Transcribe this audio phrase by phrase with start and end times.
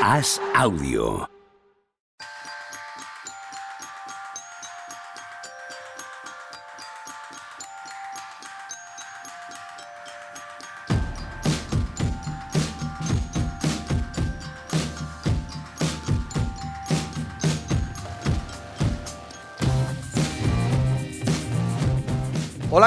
[0.00, 1.39] Haz audio.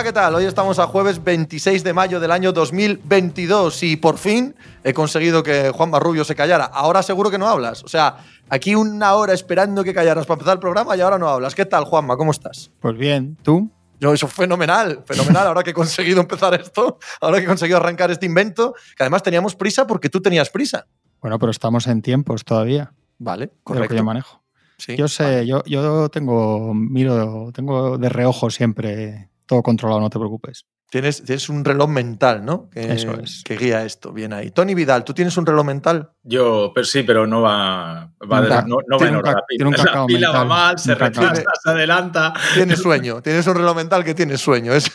[0.04, 0.36] Hola, ¿qué tal?
[0.36, 4.54] Hoy estamos a jueves 26 de mayo del año 2022 y por fin
[4.84, 6.66] he conseguido que Juan Marrubio se callara.
[6.66, 7.86] Ahora seguro que no hablas.
[7.86, 8.18] O sea,
[8.50, 11.56] aquí una hora esperando que callaras para empezar el programa y ahora no hablas.
[11.56, 12.18] ¿Qué tal, Juanma?
[12.18, 12.70] ¿Cómo estás?
[12.82, 13.72] Pues bien, ¿tú?
[14.02, 15.48] Yo, eso fenomenal, fenomenal.
[15.48, 19.24] Ahora que he conseguido empezar esto, ahora que he conseguido arrancar este invento, que además
[19.24, 20.86] teníamos prisa porque tú tenías prisa.
[21.22, 22.92] Bueno, pero estamos en tiempos todavía.
[23.20, 23.88] Vale, de lo correcto.
[23.94, 24.44] que yo manejo.
[24.78, 25.48] Sí, yo sé, vale.
[25.48, 30.66] yo, yo tengo, miro, tengo de reojo siempre todo controlado, no te preocupes.
[30.90, 32.70] Tienes, tienes un reloj mental, ¿no?
[32.70, 33.44] Que, Eso es.
[33.44, 34.12] Que guía esto.
[34.12, 34.52] Bien ahí.
[34.52, 36.12] Tony Vidal, ¿tú tienes un reloj mental?
[36.22, 39.32] Yo, pero sí, pero no va, va de- no, no va en un orden ca-
[39.32, 39.58] la pila.
[39.58, 40.48] tiene un La cacao pila va mental.
[40.48, 42.34] mal, se retrasa, se adelanta.
[42.54, 43.22] Tienes sueño.
[43.22, 44.74] tienes un reloj mental que tienes sueño.
[44.74, 44.92] Es-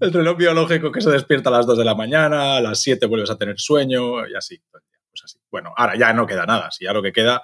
[0.00, 3.06] El reloj biológico que se despierta a las 2 de la mañana, a las 7
[3.06, 4.60] vuelves a tener sueño y así.
[4.70, 5.38] pues así.
[5.50, 6.70] Bueno, ahora ya no queda nada.
[6.70, 7.42] Si ya lo que queda.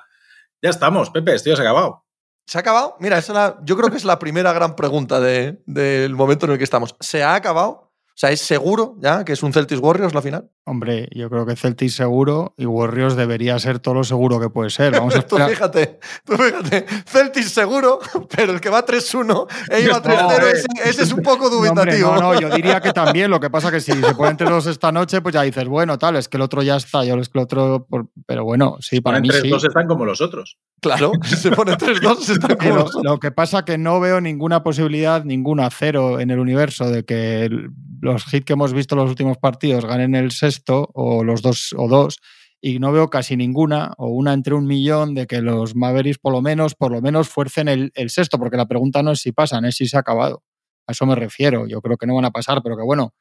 [0.62, 2.05] Ya estamos, Pepe, esto ya se ha acabado.
[2.46, 2.96] ¿Se ha acabado?
[3.00, 6.58] Mira, esa yo creo que es la primera gran pregunta de- del momento en el
[6.58, 6.94] que estamos.
[7.00, 7.85] ¿Se ha acabado?
[8.16, 10.48] O sea, ¿es seguro ya que es un Celtics Warriors la final?
[10.64, 14.70] Hombre, yo creo que Celtic seguro y Warriors debería ser todo lo seguro que puede
[14.70, 14.92] ser.
[14.92, 16.86] Vamos a Tú fíjate, tú fíjate.
[17.06, 17.98] Celtics seguro,
[18.34, 21.58] pero el que va 3-1 e iba 3-0, No, ese, ese es un poco No,
[21.58, 22.14] hombre, dubitativo.
[22.14, 23.30] no, no, yo diría que también.
[23.30, 25.98] Lo que pasa que si se ponen entre dos esta noche, pues ya dices, bueno,
[25.98, 27.86] tal, es que el otro ya está, yo es que el otro.
[27.86, 29.50] por- Pero bueno, sí, para Ponen mí sí.
[29.50, 30.56] 3-2 están como los otros.
[30.80, 33.02] Claro, si se pone 3-2, se está como Pero nosotros.
[33.04, 37.44] lo que pasa que no veo ninguna posibilidad, ninguna cero en el universo de que
[37.44, 37.70] el-
[38.06, 41.74] los hits que hemos visto en los últimos partidos ganen el sexto o los dos
[41.76, 42.20] o dos
[42.60, 46.32] y no veo casi ninguna o una entre un millón de que los Mavericks por
[46.32, 49.64] lo menos por lo menos fuercen el, sexto porque la pregunta no es si pasan
[49.64, 50.42] es si se ha acabado
[50.86, 53.14] a eso me refiero yo creo que no van a pasar pero que bueno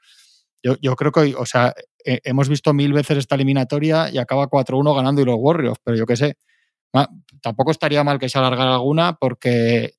[0.64, 1.74] yo, yo creo que o sea
[2.06, 6.06] hemos visto mil veces esta eliminatoria y acaba 4-1 ganando y los Warriors pero yo
[6.06, 6.38] qué sé
[7.42, 9.96] tampoco estaría mal que se alargara alguna porque,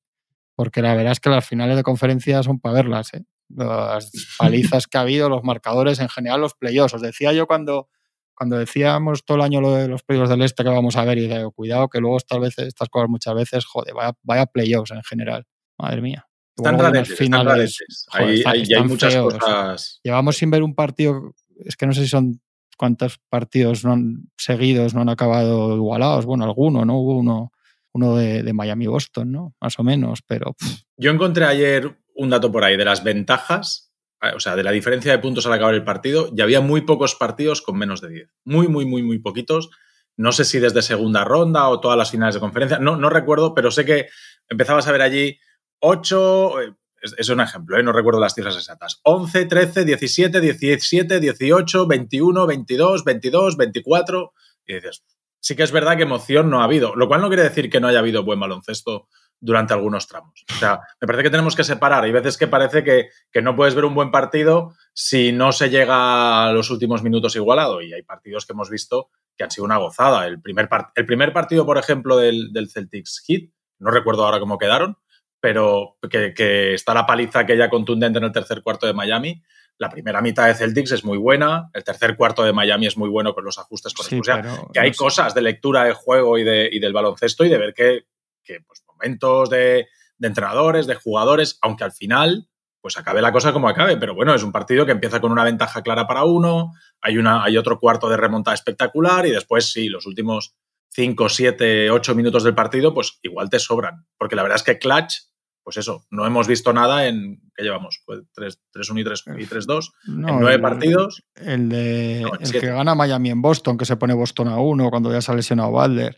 [0.55, 3.13] porque la verdad es que las finales de conferencia son para verlas.
[3.13, 3.23] ¿eh?
[3.49, 6.93] Las palizas que ha habido, los marcadores, en general los playoffs.
[6.95, 7.89] Os decía yo cuando,
[8.35, 11.17] cuando decíamos todo el año lo de los playoffs del este que vamos a ver
[11.17, 14.91] y digo, cuidado que luego estas veces, estas cosas muchas veces, joder, vaya, vaya playoffs
[14.91, 15.45] en general.
[15.77, 16.27] Madre mía.
[16.57, 19.33] Están unas raretes, están joder, hay están muchas feos.
[19.35, 19.99] cosas.
[20.03, 21.33] Llevamos sin ver un partido,
[21.63, 22.41] es que no sé si son
[22.77, 26.25] cuántos partidos no han, seguidos no han acabado igualados.
[26.25, 26.97] Bueno, alguno, ¿no?
[26.99, 27.51] Hubo uno,
[27.93, 29.55] uno de, de Miami-Boston, ¿no?
[29.61, 33.93] Más o menos, pero pff, Yo encontré ayer un dato por ahí de las ventajas,
[34.21, 36.81] eh, o sea, de la diferencia de puntos al acabar el partido, y había muy
[36.81, 38.29] pocos partidos con menos de 10.
[38.43, 39.69] Muy, muy, muy, muy poquitos.
[40.17, 43.53] No sé si desde segunda ronda o todas las finales de conferencia, no, no recuerdo,
[43.53, 44.07] pero sé que
[44.49, 45.39] empezabas a ver allí
[45.79, 51.19] 8, eh, es, un ejemplo, eh, no recuerdo las cifras exactas, 11, 13, 17, 17,
[51.19, 54.33] 18, 21, 22, 22, 24,
[54.65, 55.03] y dices,
[55.39, 57.79] sí que es verdad que emoción no ha habido, lo cual no quiere decir que
[57.79, 59.07] no haya habido buen baloncesto
[59.39, 60.43] durante algunos tramos.
[60.49, 62.03] O sea, me parece que tenemos que separar.
[62.03, 65.69] Hay veces que parece que, que no puedes ver un buen partido si no se
[65.69, 67.81] llega a los últimos minutos igualado.
[67.81, 70.25] Y hay partidos que hemos visto que han sido una gozada.
[70.25, 74.39] El primer, part- el primer partido, por ejemplo, del, del Celtics Heat, no recuerdo ahora
[74.39, 74.97] cómo quedaron,
[75.39, 79.43] pero que, que está la paliza aquella contundente en el tercer cuarto de Miami.
[79.77, 83.09] La primera mitad de Celtics es muy buena, el tercer cuarto de Miami es muy
[83.09, 84.19] bueno con los ajustes sí.
[84.19, 84.97] O sea, pero que hay no sé.
[84.97, 88.07] cosas de lectura de juego y, de, y del baloncesto y de ver que,
[88.43, 89.87] que, pues, momentos de,
[90.17, 92.47] de entrenadores, de jugadores, aunque al final
[92.79, 93.97] pues acabe la cosa como acabe.
[93.97, 96.71] Pero bueno, es un partido que empieza con una ventaja clara para uno,
[97.01, 100.55] hay, una, hay otro cuarto de remontada espectacular y después sí, los últimos
[100.91, 104.05] 5, 7, 8 minutos del partido, pues igual te sobran.
[104.17, 105.15] Porque la verdad es que Clutch,
[105.63, 108.01] pues eso, no hemos visto nada en, ¿qué llevamos?
[108.05, 109.41] Pues 3-1 y 3-2.
[109.41, 109.91] Y 3-2.
[110.05, 111.23] No, en nueve el- partidos.
[111.35, 114.59] El, de, No, en el que gana Miami en Boston, que se pone Boston a
[114.59, 116.17] uno cuando ya se ha lesionado Butler.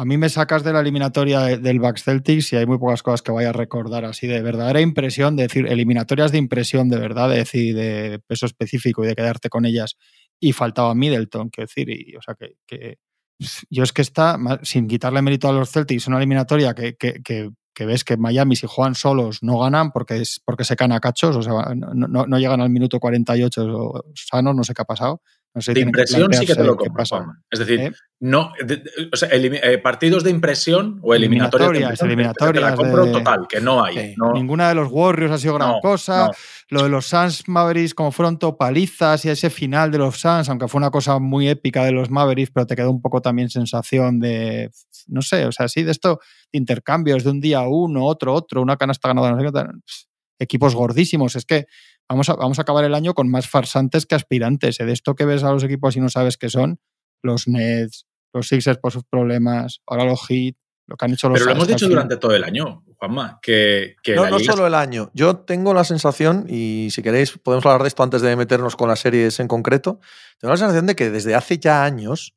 [0.00, 3.02] A mí me sacas de la eliminatoria de- del Bucks Celtics y hay muy pocas
[3.02, 6.98] cosas que vaya a recordar así de verdadera impresión, de decir, eliminatorias de impresión de
[6.98, 9.96] verdad, de decir, de peso específico y de quedarte con ellas.
[10.40, 12.96] Y faltaba Middleton, que decir, y, o sea, que,
[13.68, 16.96] yo es que está, sin quitarle mérito a los Celtics, una eliminatoria que,
[17.86, 21.36] ves que Miami, si juegan solos, no ganan porque, es, porque se caen a cachos,
[21.36, 25.22] o sea, no, no- no llegan al minuto 48 sanos, no sé qué ha pasado.
[25.54, 27.04] De impresión sí que te lo compro.
[27.50, 27.92] Es decir, ¿Eh?
[28.20, 28.52] no,
[29.12, 32.00] o sea, eh, partidos de impresión o eliminatorias.
[32.02, 34.14] Eliminatorias, la compro total, que no hay.
[34.34, 36.30] Ninguna de los Warriors ha sido gran cosa.
[36.68, 40.68] Lo de los Suns Mavericks, como fueron palizas y ese final de los Suns, aunque
[40.68, 44.20] fue una cosa muy épica de los Mavericks, pero te quedó un poco también sensación
[44.20, 44.70] de,
[45.08, 46.20] no sé, o sea, sí, de esto,
[46.52, 50.10] de intercambios de un día uno, otro, otro, una canasta ganada, no sé
[50.40, 51.36] equipos gordísimos.
[51.36, 51.66] Es que
[52.10, 54.80] vamos a, vamos a acabar el año con más farsantes que aspirantes.
[54.80, 54.84] ¿eh?
[54.84, 56.80] De esto que ves a los equipos y no sabes qué son,
[57.22, 60.56] los Nets, los Sixers por sus problemas, ahora los Heat,
[60.88, 63.94] lo que han hecho los Pero lo hemos dicho durante todo el año, Juanma, que,
[64.16, 65.10] No, no solo el año.
[65.14, 68.88] Yo tengo la sensación, y si queréis podemos hablar de esto antes de meternos con
[68.88, 70.00] las series en concreto,
[70.40, 72.34] tengo la sensación de que desde hace ya años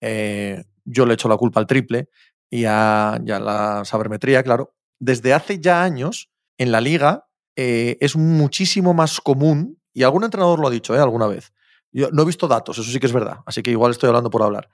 [0.00, 2.08] eh, yo le echo la culpa al triple
[2.48, 4.74] y a, y a la sabermetría, claro.
[4.98, 10.60] Desde hace ya años en la liga eh, es muchísimo más común, y algún entrenador
[10.60, 10.98] lo ha dicho ¿eh?
[10.98, 11.52] alguna vez,
[11.92, 14.30] yo no he visto datos, eso sí que es verdad, así que igual estoy hablando
[14.30, 14.68] por hablar,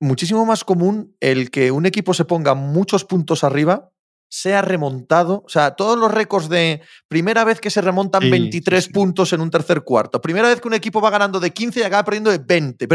[0.00, 3.90] muchísimo más común el que un equipo se ponga muchos puntos arriba,
[4.28, 9.32] sea remontado, o sea, todos los récords de primera vez que se remontan 23 puntos
[9.32, 12.04] en un tercer cuarto, primera vez que un equipo va ganando de 15 y acaba
[12.04, 12.86] perdiendo de 20,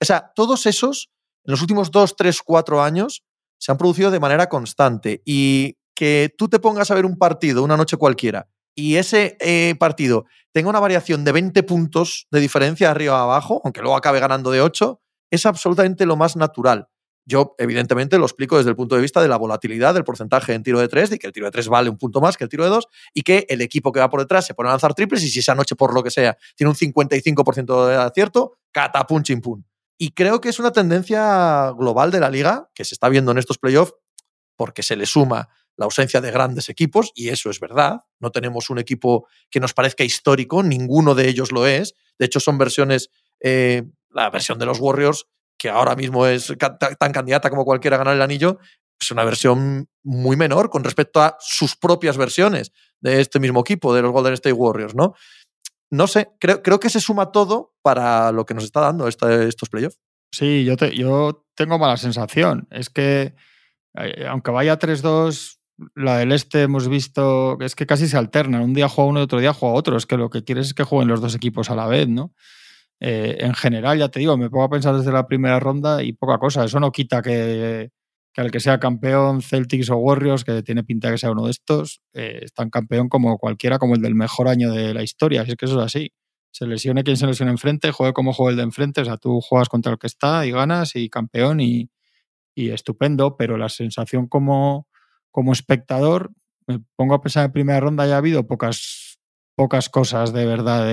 [0.00, 1.10] o sea, todos esos
[1.44, 3.24] en los últimos 2, 3, 4 años
[3.58, 7.64] se han producido de manera constante y que tú te pongas a ver un partido
[7.64, 8.46] una noche cualquiera
[8.76, 13.60] y ese eh, partido tenga una variación de 20 puntos de diferencia arriba a abajo,
[13.64, 15.00] aunque luego acabe ganando de 8,
[15.30, 16.88] es absolutamente lo más natural.
[17.28, 20.62] Yo, evidentemente, lo explico desde el punto de vista de la volatilidad del porcentaje en
[20.62, 22.50] tiro de 3, de que el tiro de 3 vale un punto más que el
[22.50, 24.94] tiro de 2 y que el equipo que va por detrás se pone a lanzar
[24.94, 29.22] triples y si esa noche, por lo que sea, tiene un 55% de acierto, catapum
[29.22, 29.64] chimpum.
[29.98, 33.38] Y creo que es una tendencia global de la liga que se está viendo en
[33.38, 33.94] estos playoffs
[34.54, 38.00] porque se le suma la ausencia de grandes equipos, y eso es verdad.
[38.20, 41.94] No tenemos un equipo que nos parezca histórico, ninguno de ellos lo es.
[42.18, 45.26] De hecho, son versiones, eh, la versión de los Warriors,
[45.58, 46.52] que ahora mismo es
[46.98, 48.58] tan candidata como cualquiera a ganar el anillo,
[49.00, 53.94] es una versión muy menor con respecto a sus propias versiones de este mismo equipo,
[53.94, 55.14] de los Golden State Warriors, ¿no?
[55.90, 59.68] No sé, creo, creo que se suma todo para lo que nos está dando estos
[59.68, 60.00] playoffs.
[60.32, 62.66] Sí, yo, te, yo tengo mala sensación.
[62.70, 63.34] Es que,
[63.94, 65.58] eh, aunque vaya 3-2,
[65.94, 68.62] la del este hemos visto es que casi se alternan.
[68.62, 69.96] Un día juega uno y otro día juega otro.
[69.96, 72.32] Es que lo que quieres es que jueguen los dos equipos a la vez, ¿no?
[73.00, 76.12] Eh, en general, ya te digo, me pongo a pensar desde la primera ronda y
[76.12, 76.64] poca cosa.
[76.64, 77.90] Eso no quita que,
[78.32, 81.50] que al que sea campeón, Celtics o Warriors, que tiene pinta que sea uno de
[81.50, 85.42] estos, eh, están campeón como cualquiera, como el del mejor año de la historia.
[85.42, 86.12] Así es que eso es así.
[86.52, 89.02] Se lesione quien se lesione enfrente, juegue como juega el de enfrente.
[89.02, 91.90] O sea, tú juegas contra el que está y ganas y campeón y,
[92.54, 94.86] y estupendo, pero la sensación como
[95.36, 96.32] como espectador,
[96.66, 99.18] me pongo a pensar en primera ronda, ya ha habido pocas,
[99.54, 100.88] pocas cosas de verdad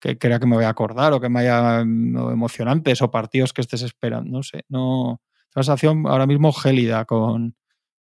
[0.00, 3.60] que crea que me voy a acordar o que me haya emocionantes o partidos que
[3.60, 4.30] estés esperando.
[4.30, 5.20] No sé, no.
[5.52, 7.56] Sensación ahora mismo gélida con.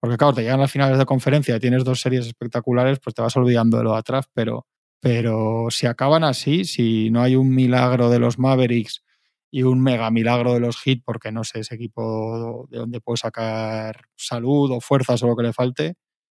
[0.00, 3.20] Porque claro, te llegan las finales de conferencia y tienes dos series espectaculares, pues te
[3.20, 4.66] vas olvidando de lo de atrás, pero,
[4.98, 9.02] pero si acaban así, si no hay un milagro de los Mavericks
[9.50, 13.16] y un mega milagro de los hits, porque no sé ese equipo de dónde puede
[13.18, 15.94] sacar salud o fuerzas o lo que le falte.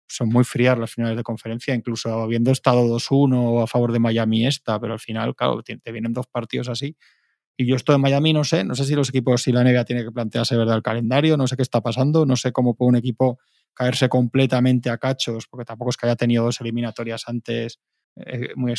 [0.08, 4.46] Son muy frías las finales de conferencia, incluso habiendo estado 2-1 a favor de Miami
[4.46, 6.96] esta, pero al final, claro, te vienen dos partidos así.
[7.56, 9.84] Y yo estoy en Miami, no sé, no sé si los equipos, si la NBA
[9.84, 12.90] tiene que plantearse verdad el calendario, no sé qué está pasando, no sé cómo puede
[12.90, 13.38] un equipo
[13.74, 17.78] caerse completamente a cachos, porque tampoco es que haya tenido dos eliminatorias antes
[18.16, 18.74] eh, muy,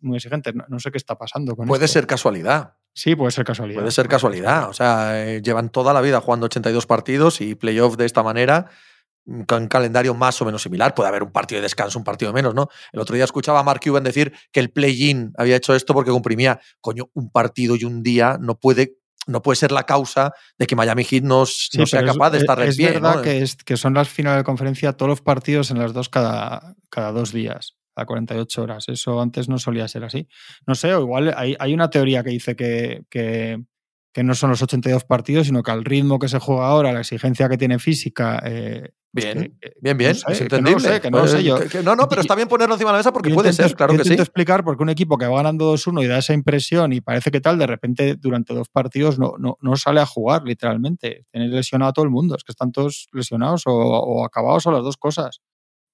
[0.00, 0.54] muy exigentes.
[0.68, 2.74] No, sé qué está pasando con Puede ser casualidad.
[2.94, 3.80] Sí, puede ser casualidad.
[3.80, 4.68] Puede ser casualidad.
[4.68, 8.66] O sea, eh, llevan toda la vida jugando 82 partidos y playoff de esta manera,
[9.24, 10.94] mm, con un calendario más o menos similar.
[10.94, 12.68] Puede haber un partido de descanso, un partido de menos, ¿no?
[12.92, 16.10] El otro día escuchaba a Mark Cuban decir que el play-in había hecho esto porque
[16.10, 20.66] comprimía, coño, un partido y un día no puede no puede ser la causa de
[20.66, 23.94] que Miami Heat no, sea capaz de estar es, es verdad que, es, que son
[23.94, 28.06] las finales de conferencia todos los partidos en las dos cada, cada dos días a
[28.06, 28.88] 48 horas.
[28.88, 30.28] Eso antes no solía ser así.
[30.66, 33.62] No sé, o igual hay, hay una teoría que dice que, que,
[34.12, 37.00] que, no son los 82 partidos, sino que al ritmo que se juega ahora, la
[37.00, 38.42] exigencia que tiene física.
[38.44, 41.58] Eh, pues bien, bien, bien, no sé, no sé, que no sé yo.
[41.84, 44.04] no, no, pero está bien ponerlo encima de la mesa porque puede ser, claro que
[44.04, 44.14] sí.
[44.14, 47.42] Explicar porque un equipo que va ganando 2-1 y da esa impresión y parece que
[47.42, 51.26] tal, de repente durante dos partidos no, no, no sale a jugar, literalmente.
[51.30, 54.72] Tiene lesionado a todo el mundo, es que están todos lesionados o, o acabados o
[54.72, 55.42] las dos cosas.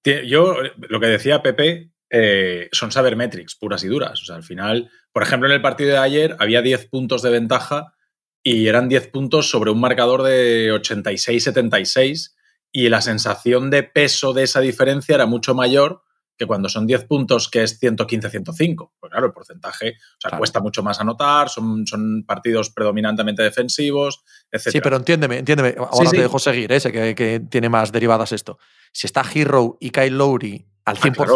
[0.04, 0.56] Yo,
[0.88, 4.22] lo que decía Pepe, eh, son sabermetrics puras y duras.
[4.22, 7.30] O sea, al final, por ejemplo, en el partido de ayer había 10 puntos de
[7.30, 7.94] ventaja
[8.42, 12.34] y eran 10 puntos sobre un marcador de 86-76
[12.72, 16.02] y la sensación de peso de esa diferencia era mucho mayor
[16.38, 18.92] que cuando son 10 puntos, que es 115-105.
[18.98, 24.22] Pues claro, el porcentaje, o sea, cuesta mucho más anotar, son, son partidos predominantemente defensivos,
[24.50, 24.70] etc.
[24.70, 25.74] Sí, pero entiéndeme, entiéndeme.
[25.76, 28.58] Ahora te dejo seguir, ese que, que, tiene más derivadas esto.
[28.92, 31.34] Si está Hero y Kyle Lowry al 100%, ah, claro.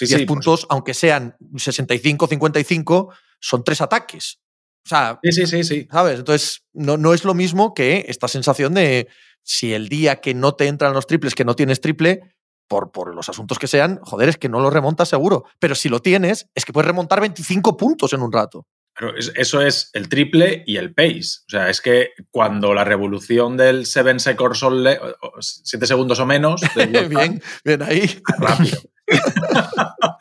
[0.00, 4.40] 10 puntos, aunque sean 65-55, son tres ataques.
[4.86, 5.88] O sea, sí, sí, sí, sí.
[5.92, 6.20] ¿sabes?
[6.20, 9.08] Entonces, no, no es lo mismo que esta sensación de
[9.42, 12.22] si el día que no te entran los triples, que no tienes triple,
[12.68, 15.44] por, por, los asuntos que sean, joder, es que no lo remontas seguro.
[15.58, 18.66] Pero si lo tienes, es que puedes remontar 25 puntos en un rato.
[18.98, 21.40] Pero eso es el triple y el pace.
[21.46, 24.64] O sea, es que cuando la revolución del 7 seconds
[25.40, 26.62] 7 segundos o menos.
[27.08, 28.20] bien, bien ahí.
[28.38, 28.78] Rápido.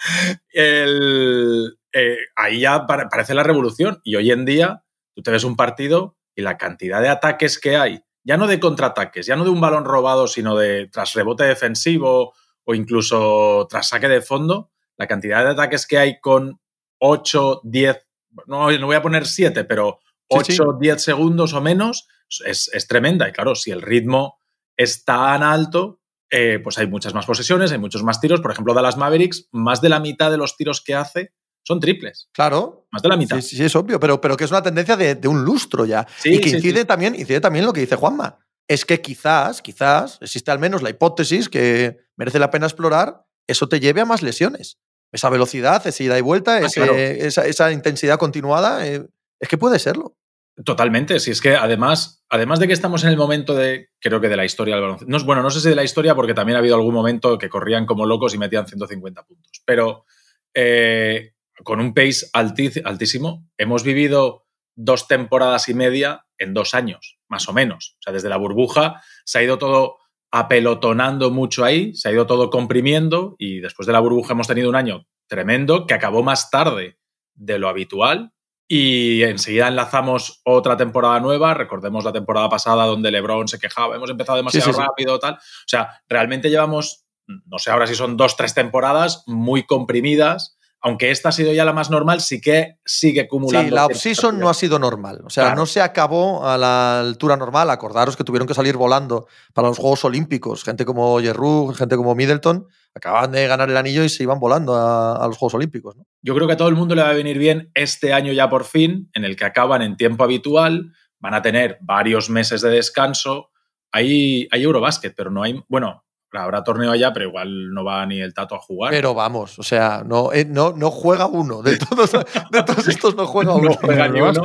[0.51, 3.99] el, eh, ahí ya parece la revolución.
[4.03, 4.83] Y hoy en día,
[5.15, 8.59] tú te ves un partido y la cantidad de ataques que hay ya no de
[8.59, 12.33] contraataques, ya no de un balón robado, sino de tras rebote defensivo
[12.65, 16.59] o incluso tras saque de fondo, la cantidad de ataques que hay con
[16.99, 18.05] 8, 10,
[18.47, 22.09] no, no voy a poner 7, pero 8, 10 segundos o menos
[22.45, 23.29] es, tremenda.
[23.29, 24.39] Y claro, si el ritmo
[24.75, 28.41] es tan alto, eh, pues hay muchas más posesiones, hay muchos más tiros.
[28.41, 31.31] Por ejemplo, Dallas Mavericks, más de la mitad de los tiros que hace
[31.67, 32.29] son triples.
[32.31, 32.87] Claro.
[32.91, 33.41] Más de la mitad.
[33.41, 36.07] Sí, sí es obvio, pero, pero que es una tendencia de, un lustro ya.
[36.23, 38.39] y que incide, También, incide también lo que dice Juanma.
[38.69, 43.67] Es que quizás, quizás, existe al menos la hipótesis que merece la pena explorar, eso
[43.67, 44.79] te lleve a más lesiones.
[45.11, 49.05] Esa velocidad, esa ida y vuelta, ah, esa, intensidad continuada, eh,
[49.37, 50.15] es que puede serlo.
[50.63, 54.29] Totalmente, si es que además, además de que estamos en el momento de, creo que
[54.29, 56.55] de la historia del baloncesto, no, bueno, no sé si de la historia porque también
[56.55, 60.05] ha habido algún momento que corrían como locos y metían 150 puntos, pero
[60.53, 61.33] eh,
[61.63, 63.47] con un pace altísimo.
[63.57, 64.45] Hemos vivido
[64.75, 67.95] dos temporadas y media en dos años, más o menos.
[67.99, 69.97] O sea, desde la burbuja se ha ido todo
[70.31, 74.69] apelotonando mucho ahí, se ha ido todo comprimiendo y después de la burbuja hemos tenido
[74.69, 76.99] un año tremendo que acabó más tarde
[77.33, 78.33] de lo habitual
[78.67, 84.09] y enseguida enlazamos otra temporada nueva, recordemos la temporada pasada donde LeBron se quejaba, hemos
[84.09, 85.35] empezado demasiado rápido, tal.
[85.35, 91.09] O sea, realmente llevamos, no sé ahora si son dos, tres temporadas muy comprimidas aunque
[91.09, 93.69] esta ha sido ya la más normal, sí que sigue acumulando.
[93.69, 95.21] Sí, la off-season no ha sido normal.
[95.25, 97.69] O sea, no se acabó a la altura normal.
[97.69, 100.63] Acordaros que tuvieron que salir volando para los Juegos Olímpicos.
[100.63, 104.75] Gente como Jerru, gente como Middleton, acababan de ganar el anillo y se iban volando
[104.75, 105.95] a, los Juegos Olímpicos.
[106.21, 108.49] Yo creo que a todo el mundo le va a venir bien este año ya
[108.49, 112.69] por fin, en el que acaban en tiempo habitual, van a tener varios meses de
[112.69, 113.49] descanso.
[113.91, 115.59] Hay, hay Eurobasket, pero no hay.
[115.67, 116.03] Bueno,
[116.33, 118.91] Habrá torneo allá, pero igual no va ni el Tato a jugar.
[118.91, 121.61] Pero vamos, o sea, no, eh, no, no juega uno.
[121.61, 123.69] De todos, de todos estos no juega uno.
[123.69, 124.43] No juega ni uno.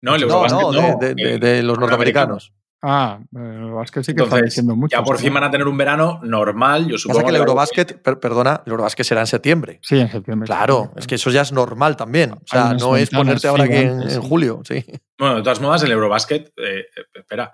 [0.00, 2.52] No, el Eurobasket no, no, de, los norteamericanos.
[2.80, 4.96] Ah, el Eurobasket sí que está diciendo mucho.
[4.96, 7.20] Ya por fin van a tener un verano normal, yo supongo.
[7.20, 9.80] Pasa que el Eurobasket, perdona, el Eurobasket será en septiembre.
[9.82, 10.46] Sí, en septiembre.
[10.46, 12.32] Claro, es que eso ya es normal también.
[12.32, 14.84] O sea, no es ponerte ahora que en, julio, sí.
[15.18, 17.52] Bueno, de todas modas, el Eurobasket, eh, eh, espera,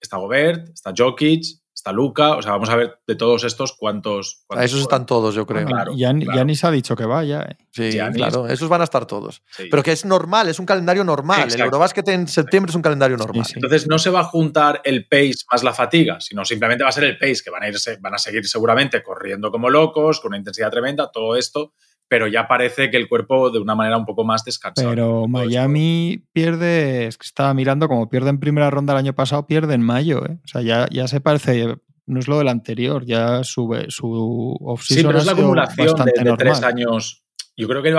[0.00, 1.44] está Gobert, está Jokic,
[1.84, 4.46] está Luca, o sea, vamos a ver de todos estos cuántos.
[4.48, 5.66] a esos están todos, yo creo.
[5.66, 7.42] Claro, Yanis ha dicho que vaya.
[7.42, 7.56] ¿eh?
[7.72, 9.42] Sí, claro, esos van a estar todos.
[9.70, 11.52] Pero que es normal, es un calendario normal.
[11.52, 13.44] El Eurobasket en septiembre es un calendario normal.
[13.54, 16.92] Entonces no se va a juntar el pace más la fatiga, sino simplemente va a
[16.92, 20.30] ser el pace, que van a, irse, van a seguir seguramente corriendo como locos, con
[20.30, 21.74] una intensidad tremenda, todo esto
[22.08, 24.90] pero ya parece que el cuerpo de una manera un poco más descansado.
[24.90, 29.46] Pero Miami pierde, es que estaba mirando, como pierde en primera ronda el año pasado,
[29.46, 30.24] pierde en mayo.
[30.26, 30.38] ¿eh?
[30.44, 35.02] O sea, ya, ya se parece, no es lo del anterior, ya sube su Sí,
[35.02, 37.24] pero es la acumulación de, tres años.
[37.56, 37.92] Yo creo que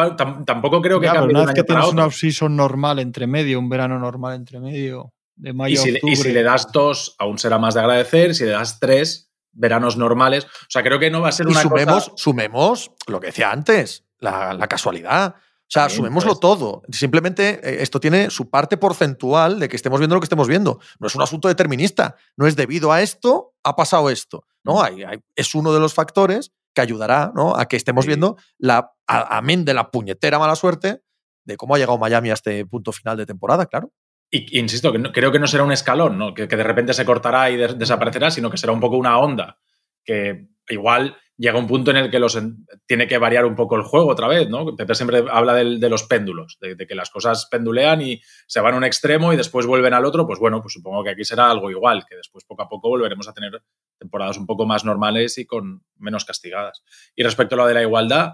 [0.45, 1.35] tampoco creo que cambie.
[1.35, 5.53] Una vez que tienes una off-season normal entre medio, un verano normal entre medio, de
[5.53, 8.35] mayo y si, Y si le das dos, aún será más de agradecer.
[8.35, 9.24] Si le das tres,
[9.55, 10.45] veranos normales.
[10.45, 14.05] O sea, creo que no va a ser una sumemos, Sumemos lo que decía antes,
[14.19, 15.35] la, casualidad.
[15.37, 16.39] O sea, sumémoslo pues.
[16.39, 16.83] todo.
[16.91, 20.79] Simplemente eh, esto tiene su parte porcentual de que estemos viendo lo que estemos viendo.
[20.99, 22.15] No es un asunto determinista.
[22.37, 24.45] No es debido a esto, ha pasado esto.
[24.63, 25.03] No, hay,
[25.35, 27.55] es uno de los factores que ayudará ¿no?
[27.55, 31.01] a que estemos viendo la amén de la puñetera mala suerte
[31.45, 33.91] de cómo ha llegado Miami a este punto final de temporada, claro.
[34.29, 36.33] Y, insisto, que creo que no será un escalón, ¿no?
[36.33, 39.59] que, de repente se cortará y desaparecerá, sino que será un poco una onda,
[40.03, 42.37] que igual llega un punto en el que los
[42.85, 44.75] tiene que variar un poco el juego otra vez, ¿no?
[44.75, 48.77] Pepe siempre habla de, los péndulos, de, que las cosas pendulean y se van a
[48.77, 51.69] un extremo y después vuelven al otro, pues bueno, pues supongo que aquí será algo
[51.69, 53.61] igual, que después poco a poco volveremos a tener
[53.97, 56.83] temporadas un poco más normales y con menos castigadas.
[57.15, 58.33] Y respecto a lo de la igualdad,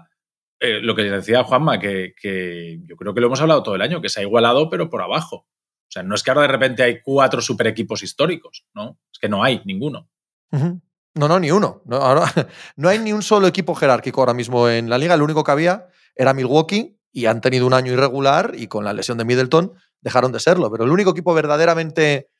[0.60, 3.82] eh, lo que decía Juanma, que, que yo creo que lo hemos hablado todo el
[3.82, 5.48] año, que se ha igualado pero por abajo.
[5.92, 8.98] O sea, no es que ahora de repente hay cuatro super equipos históricos, ¿no?
[9.12, 10.08] Es que no hay ninguno.
[10.50, 11.82] No, no, ni uno.
[11.84, 12.24] No, ahora,
[12.76, 15.12] no hay ni un solo equipo jerárquico ahora mismo en la liga.
[15.12, 18.94] El único que había era Milwaukee y han tenido un año irregular y con la
[18.94, 20.72] lesión de Middleton dejaron de serlo.
[20.72, 22.30] Pero el único equipo verdaderamente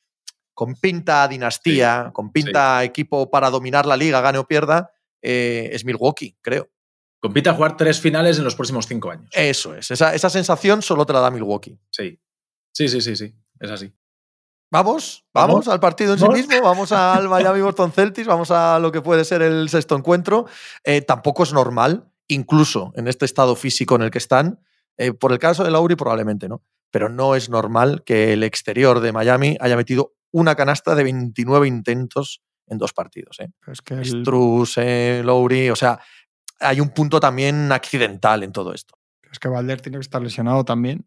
[0.55, 5.69] con pinta dinastía, Sí, con pinta equipo para dominar la liga, gane o pierda, eh,
[5.75, 6.71] es Milwaukee, creo.
[7.21, 9.29] Compite a jugar tres finales en los próximos cinco años.
[9.35, 9.91] Eso es.
[9.91, 11.79] Esa, esa sensación solo te la da Milwaukee.
[11.91, 12.19] Sí.
[12.73, 13.35] Sí, sí, sí, sí.
[13.63, 13.93] Es así.
[14.71, 15.69] Vamos, vamos, Vamos.
[15.69, 19.25] al partido en sí mismo, vamos al Miami Boston Celtics, vamos a lo que puede
[19.25, 20.47] ser el sexto encuentro.
[20.83, 24.61] Eh, tampoco es normal, incluso en este estado físico en el que están,
[24.97, 29.01] eh, por el caso de Lauri probablemente no, pero no es normal que el exterior
[29.01, 33.41] de Miami haya metido una canasta de 29 intentos en dos partidos.
[33.41, 33.51] ¿eh?
[33.67, 36.01] Es que el- Struz, eh, Lowry, o sea,
[36.61, 38.95] hay un punto también accidental en todo esto.
[39.31, 41.05] es que Valder tiene que estar lesionado también.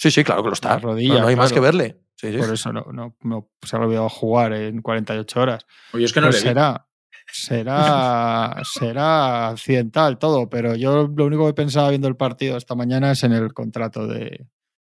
[0.00, 0.70] Sí, sí, claro que lo está.
[0.70, 2.00] La rodilla, no, no hay más que verle.
[2.16, 2.38] Sí, sí.
[2.38, 5.66] Por eso no, no, no se ha olvidado jugar en 48 horas.
[5.92, 6.86] Oye, es que no Pues le será,
[7.30, 13.10] será, será accidental todo, pero yo lo único que pensaba viendo el partido esta mañana
[13.12, 14.46] es en el contrato de,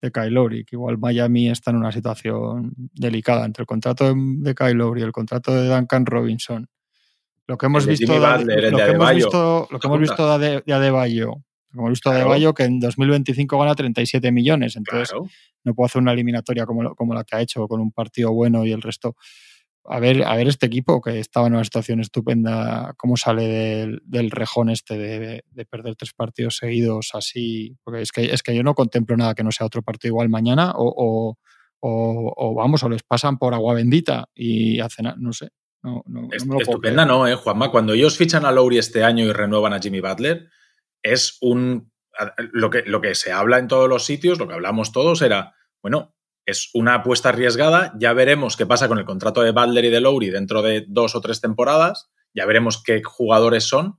[0.01, 4.15] de Kyle Lowry, que igual Miami está en una situación delicada entre el contrato de,
[4.17, 6.69] de Kyle Lowry y el contrato de Duncan Robinson.
[7.47, 9.27] Lo que hemos visto, Jimmy de, Butler, el lo de que hemos Adebayo.
[9.27, 11.35] visto, lo que hemos visto de, Ade- de Adebayo,
[11.75, 12.31] que hemos visto de Claro.
[12.31, 15.27] Adebayo que en 2025 gana 37 millones, entonces Claro.
[15.65, 18.65] no puedo hacer una eliminatoria como, como la que ha hecho con un partido bueno
[18.65, 19.17] y el resto.
[19.87, 24.01] A ver, a ver este equipo que estaba en una situación estupenda, cómo sale del,
[24.07, 27.77] del rejón este de, de perder tres partidos seguidos así.
[27.85, 30.31] Porque es que, es que yo no contemplo nada que no sea otro partido igual
[30.31, 31.39] mañana o, o,
[31.81, 35.51] o- o vamos, o les pasan por agua bendita y hacen, no sé.
[35.83, 37.19] No, no, no me lo puedo estupenda, creer.
[37.19, 37.71] ¿no, eh, Juanma?
[37.71, 40.49] Cuando ellos fichan a Lowry este año y renuevan a Jimmy Butler,
[41.05, 41.93] es un.
[42.53, 45.55] Lo que, lo que se habla en todos los sitios, lo que hablamos todos era,
[45.83, 46.15] bueno,
[46.47, 50.01] es una apuesta arriesgada, ya veremos qué pasa con el contrato de Butler y de
[50.01, 53.99] Lowry dentro de dos o tres temporadas, ya veremos qué jugadores son,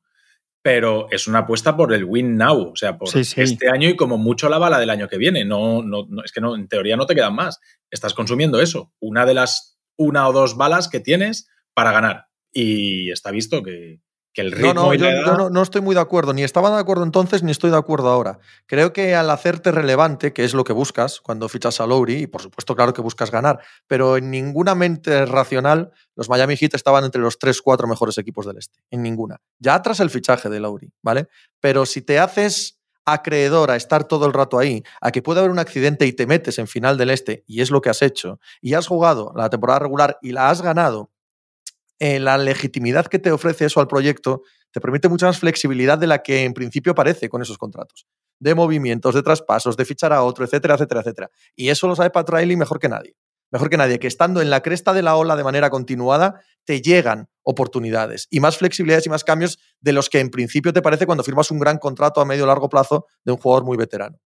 [0.62, 3.42] pero es una apuesta por el win now, o sea, por Sí, sí.
[3.42, 5.44] este año y como mucho la bala del año que viene.
[5.46, 7.60] No, no, no- es que no, en teoría no te quedan más.
[7.92, 12.28] Estás consumiendo eso, una de las una o dos balas que tienes para ganar.
[12.52, 14.00] Y está visto que,
[14.36, 16.01] que el ritmo No, no, y yo, la yo edad- no, no estoy muy de
[16.01, 16.34] acuerdo.
[16.34, 18.38] Ni estaba de acuerdo entonces, ni estoy de acuerdo ahora.
[18.68, 22.27] Creo que al hacerte relevante, que es lo que buscas cuando fichas a Lowry, y
[22.27, 27.03] por supuesto, claro que buscas ganar, pero en ninguna mente racional los Miami Heat estaban
[27.05, 28.79] entre los 3-4 mejores equipos del este.
[28.92, 29.38] En ninguna.
[29.57, 31.29] Ya tras el fichaje de Lowry, ¿vale?
[31.62, 35.51] Pero si te haces acreedor a estar todo el rato ahí, a que puede haber
[35.51, 38.40] un accidente y te metes en final del este, y es lo que has hecho,
[38.62, 41.12] y has jugado la temporada regular y la has ganado,
[42.00, 46.08] eh, la legitimidad que te ofrece eso al proyecto te permite mucha más flexibilidad de
[46.08, 48.08] la que en principio parece con esos contratos.
[48.40, 51.31] De movimientos, de traspasos, de fichar a otro, etcétera, etcétera, etcétera.
[51.55, 53.16] Y eso lo sabe Pat mejor que nadie.
[53.51, 56.81] Mejor que nadie, que estando en la cresta de la ola de manera continuada, te
[56.81, 61.05] llegan oportunidades y más flexibilidades y más cambios de los que en principio te parece
[61.05, 64.20] cuando firmas un gran contrato a medio o largo plazo de un jugador muy veterano.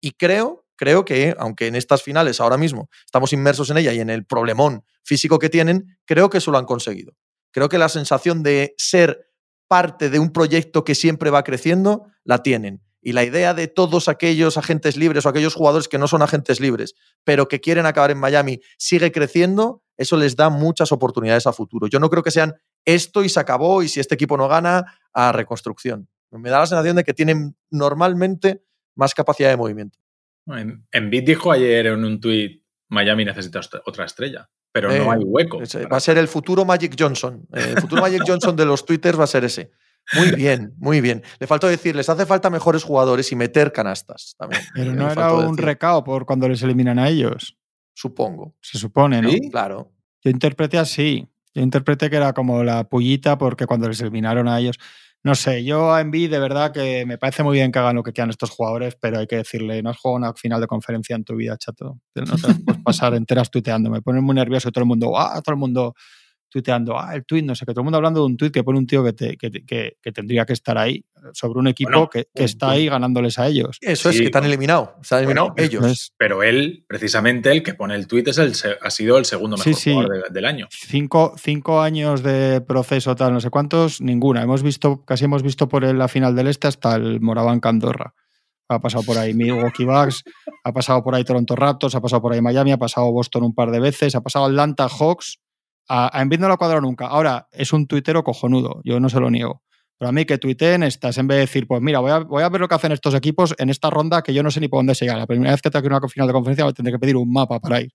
[0.00, 4.00] Y creo, creo que, aunque en estas finales ahora mismo estamos inmersos en ella y
[4.00, 7.14] en el problemón físico que tienen, creo que eso lo han conseguido.
[7.52, 9.30] Creo que la sensación de ser
[9.68, 12.82] parte de un proyecto que siempre va creciendo, la tienen.
[13.00, 16.60] Y la idea de todos aquellos agentes libres o aquellos jugadores que no son agentes
[16.60, 21.52] libres, pero que quieren acabar en Miami, sigue creciendo, eso les da muchas oportunidades a
[21.52, 21.86] futuro.
[21.86, 24.98] Yo no creo que sean esto y se acabó y si este equipo no gana,
[25.12, 26.08] a reconstrucción.
[26.32, 28.62] Me da la sensación de que tienen normalmente
[28.96, 29.98] más capacidad de movimiento.
[30.46, 35.20] En, Embiid dijo ayer en un tuit, Miami necesita otra estrella, pero Eh, no hay
[35.24, 35.60] hueco.
[35.62, 37.46] Ese para- Va a ser el futuro Magic Johnson.
[37.52, 39.70] Eh, El futuro Magic Johnson de los Twitters va a ser ese.
[40.14, 41.24] Muy bien, muy bien.
[41.40, 44.62] Le faltó decir, les hace falta mejores jugadores y meter canastas también.
[44.74, 47.56] Pero Eh, no era un decir, recao por cuando les eliminan a ellos.
[47.92, 48.54] Supongo.
[48.60, 49.30] Se supone, ¿no?
[49.30, 49.50] ¿Sí?
[49.50, 49.90] Claro.
[50.22, 51.26] Yo interpreté así.
[51.54, 54.76] Yo interpreté que era como la pullita porque cuando les eliminaron a ellos.
[55.26, 58.04] No sé, yo a Envy de verdad que me parece muy bien que hagan lo
[58.04, 61.16] que quieran estos jugadores, pero hay que decirle, no has jugado una final de conferencia
[61.16, 61.98] en tu vida, chato.
[62.14, 63.90] No te las puedes pasar enteras tuiteando.
[63.90, 65.96] Me pone muy nervioso y todo el mundo, ah, todo el mundo
[66.56, 68.64] tuiteando, ah, el tuit, no sé, que todo el mundo hablando de un tuit que
[68.64, 71.90] pone un tío que, te- que, que- que tendría que estar ahí, sobre un equipo
[71.90, 73.76] Bueno, que, que un está ahí ganándoles a ellos.
[73.82, 74.54] Eso es que te han bueno.
[74.54, 74.94] eliminado.
[75.02, 76.12] Se han eliminado Bueno, ellos.
[76.16, 79.56] Pero él, precisamente el que pone el tuit, es el, se- ha sido el segundo
[79.58, 79.92] mejor sí.
[79.92, 80.66] jugador de- del año.
[80.70, 84.42] cinco, cinco años de proceso tal, no sé cuántos, ninguna.
[84.42, 88.14] Hemos visto, casi hemos visto por la final del este hasta el Moraván Andorra.
[88.68, 90.24] Ha pasado por ahí Milwaukee Bucks,
[90.64, 93.54] ha pasado por ahí Toronto Raptors, ha pasado por ahí Miami, ha pasado Boston un
[93.54, 95.38] par de veces, ha pasado Atlanta Hawks.
[95.88, 97.06] A, a no lo ha cuadrado nunca.
[97.06, 99.62] Ahora, es un tuitero cojonudo, yo no se lo niego.
[99.98, 102.42] Pero a mí que tuiteen estas, en vez de decir, pues mira, voy a, voy
[102.42, 104.68] a ver lo que hacen estos equipos en esta ronda que yo no sé ni
[104.68, 105.16] por dónde se llega.
[105.16, 107.80] La primera vez que tengo una final de conferencia tendré que pedir un mapa para
[107.80, 107.92] ir.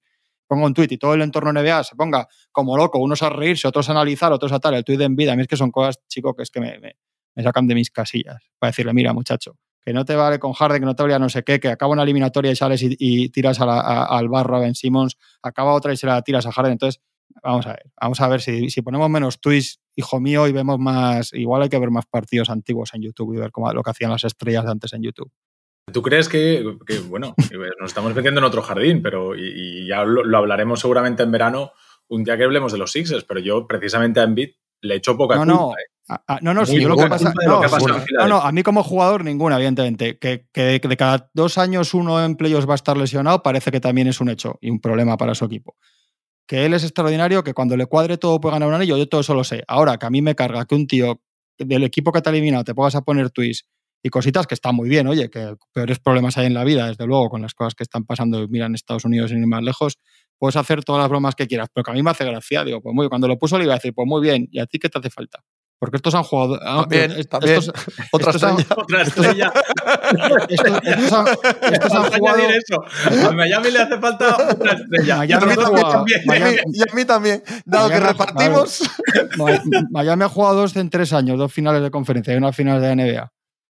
[0.47, 3.67] ponga un tuit y todo el entorno NBA se ponga como loco, unos a reírse,
[3.67, 5.71] otros a analizar, otros a tal, el tuit de vida, a mí es que son
[5.71, 8.37] cosas, chico, que es que me, me, sacan de mis casillas.
[8.59, 11.29] Para decirle, mira, muchacho, que no te vale con Harden, que no te vale no
[11.29, 14.27] sé qué, que acaba una eliminatoria y sales y, y tiras a la- a- al
[14.29, 16.73] barro a Ben Simmons, acaba otra y se la tiras a Harden.
[16.73, 17.01] Entonces,
[17.43, 20.79] vamos a ver, vamos a ver si, si ponemos menos tweets, hijo mío, y vemos
[20.79, 23.91] más, igual hay que ver más partidos antiguos en YouTube y ver cómo, lo que
[23.91, 25.31] hacían las estrellas de antes en YouTube.
[25.91, 27.33] ¿Tú crees que, que, bueno,
[27.79, 29.41] nos estamos metiendo en otro jardín, pero y,
[29.83, 31.71] y ya lo, lo hablaremos seguramente en verano,
[32.07, 34.49] un día que hablemos de los Sixers, pero yo precisamente a Embiid
[34.81, 35.53] le echo poca No, culpa.
[35.55, 35.85] no, ¿eh?
[36.09, 38.37] a- a- no, no, Muy yo lo que pasa, no, que sí, en no, no,
[38.41, 40.17] a mí como jugador ninguna, evidentemente.
[40.17, 43.79] Que, que de cada dos años uno en playoffs va a estar lesionado parece que
[43.79, 45.75] también es un hecho y un problema para su equipo.
[46.51, 49.21] Que él es extraordinario, que cuando le cuadre todo puede ganar un anillo, yo todo
[49.21, 49.63] eso lo sé.
[49.69, 51.21] Ahora, que a mí me carga que un tío
[51.57, 53.69] del equipo que te ha eliminado te pongas a poner tweets
[54.03, 57.07] y cositas que están muy bien, oye, que peores problemas hay en la vida, desde
[57.07, 59.97] luego, con las cosas que están pasando, mira, en Estados Unidos sin ir más lejos,
[60.37, 62.81] puedes hacer todas las bromas que quieras, pero que a mí me hace gracia, digo,
[62.81, 64.77] pues muy, cuando lo puso le iba a decir, pues muy bien, ¿y a ti
[64.77, 65.41] qué te hace falta?
[65.81, 66.59] Porque estos han jugado...
[66.63, 67.57] ah, También, est- también.
[67.57, 67.73] estos-
[68.11, 68.77] Otra estos han- estrella.
[68.77, 69.51] Otra estrella.
[70.47, 71.27] estos- estos han-
[71.73, 72.37] estos han jugado...
[72.37, 73.27] añadir eso.
[73.27, 75.15] A Miami le hace falta otra estrella.
[75.17, 76.21] Miami Y a mí también, jugado- también.
[76.27, 77.43] Miami- Y a mí también.
[77.65, 78.83] Dado que Miami ha- repartimos.
[79.91, 82.95] Miami ha jugado dos en tres años, dos finales de conferencia y una final de
[82.95, 83.31] NBA.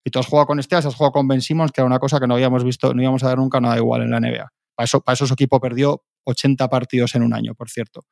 [0.05, 2.21] Y tú has jugado con este, has jugado con Ben Simmons, que era una cosa
[2.21, 4.53] que no habíamos visto, no íbamos a ver nunca nada igual en la NBA.
[4.75, 8.05] Para eso, para eso su equipo perdió 80 partidos en un año, por cierto.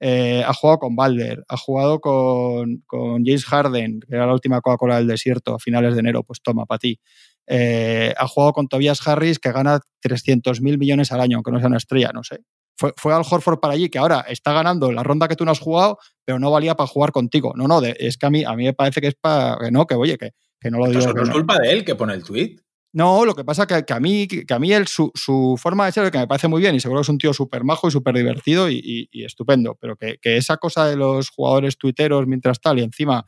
[0.00, 4.60] Eh, ha jugado con Balder, ha jugado con, con James Harden, que era la última
[4.60, 7.00] Coca-Cola del desierto a finales de enero, pues toma, para ti.
[7.46, 11.58] Eh, ha jugado con Tobias Harris, que gana 300 mil millones al año, aunque no
[11.58, 12.40] sea una estrella, no sé.
[12.78, 15.50] Fue, fue al Horford para allí, que ahora está ganando la ronda que tú no
[15.52, 17.54] has jugado, pero no valía para jugar contigo.
[17.56, 19.56] No, no, de- es que a mí, a mí me parece que es para.
[19.58, 21.00] Que no, que oye, que, que no lo digo.
[21.00, 21.34] Eso no es no.
[21.34, 22.56] culpa de él que pone el tweet.
[22.96, 25.12] No, lo que pasa que, que a mí, que a mí él, su,
[25.58, 27.62] forma de ser, que me parece muy bien, y seguro que es un tío súper
[27.62, 32.26] majo y súper divertido y estupendo, pero que, que esa cosa de los jugadores tuiteros
[32.26, 33.26] mientras tal, y encima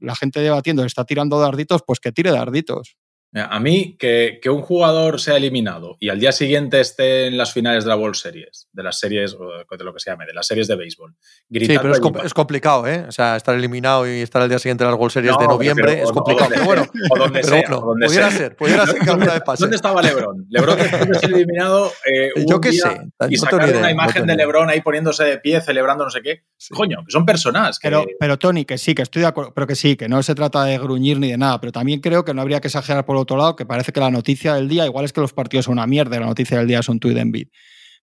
[0.00, 2.96] la gente debatiendo está tirando darditos, pues que tire darditos.
[3.40, 7.52] A mí, que, que un jugador sea eliminado y al día siguiente esté en las
[7.52, 10.32] finales de la World Series, de las series, o de lo que se llame, de
[10.34, 11.14] las series de béisbol.
[11.50, 11.92] Sí, pero
[12.24, 13.04] es, complicado, ¿eh?
[13.08, 15.46] O sea, estar eliminado y estar al día siguiente en las World Series No, de
[15.48, 16.46] noviembre es complicado.
[16.46, 18.38] o Pero donde bueno, o donde pero sea, bueno, o donde pudiera sea.
[18.38, 19.62] ser, pudiera ser que alguna vez pase.
[19.62, 20.46] ¿Dónde estaba Lebron?
[20.48, 24.26] Lebron después de ser eliminado eh, Yo qué día sé, y no idea, una imagen
[24.26, 24.36] de.
[24.36, 26.42] Lebron ahí poniéndose de pie, celebrando no sé qué.
[26.56, 26.74] Sí.
[26.74, 27.78] Coño, que son personas.
[27.78, 30.22] Que, Pero, pero Tony, que sí, que estoy de acuerdo, pero que sí, que no
[30.22, 33.04] se trata de gruñir ni de nada, pero también creo que no habría que exagerar
[33.04, 35.66] por otro lado, que parece que la noticia del día, igual es que los partidos
[35.66, 37.48] son una mierda, la noticia del día es un tuit de Embiid.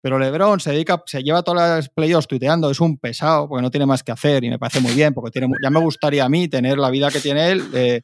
[0.02, 3.70] Pero LeBron se dedica, se lleva todas las playoffs tuiteando, es un pesado, porque no
[3.70, 6.28] tiene más que hacer y me parece muy bien, porque tiene, ya me gustaría a
[6.28, 8.00] mí tener la vida que tiene él, eh,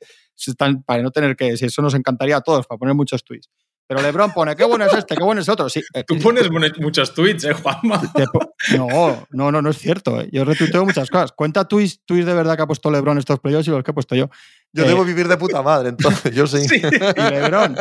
[0.86, 3.48] para no tener que, si eso nos encantaría a todos, para poner muchos tweets.
[3.88, 5.68] Pero LeBron pone, qué bueno es este, qué bueno es otro.
[5.68, 8.02] Sí, eh, Tú pones mon- muchos tweets, ¿eh, Juanma?
[8.76, 10.20] no, no, no, no es cierto.
[10.20, 10.28] eh.
[10.32, 11.32] Yo retuiteo muchas cosas.
[11.32, 13.94] Cuenta tweets, tweets de verdad que ha puesto LeBron estos playoffs y los que he
[13.94, 14.28] puesto yo.
[14.72, 16.66] Yo Eh, debo vivir de puta madre, entonces yo sí.
[16.68, 16.82] Sí.
[16.82, 17.76] Y LeBron,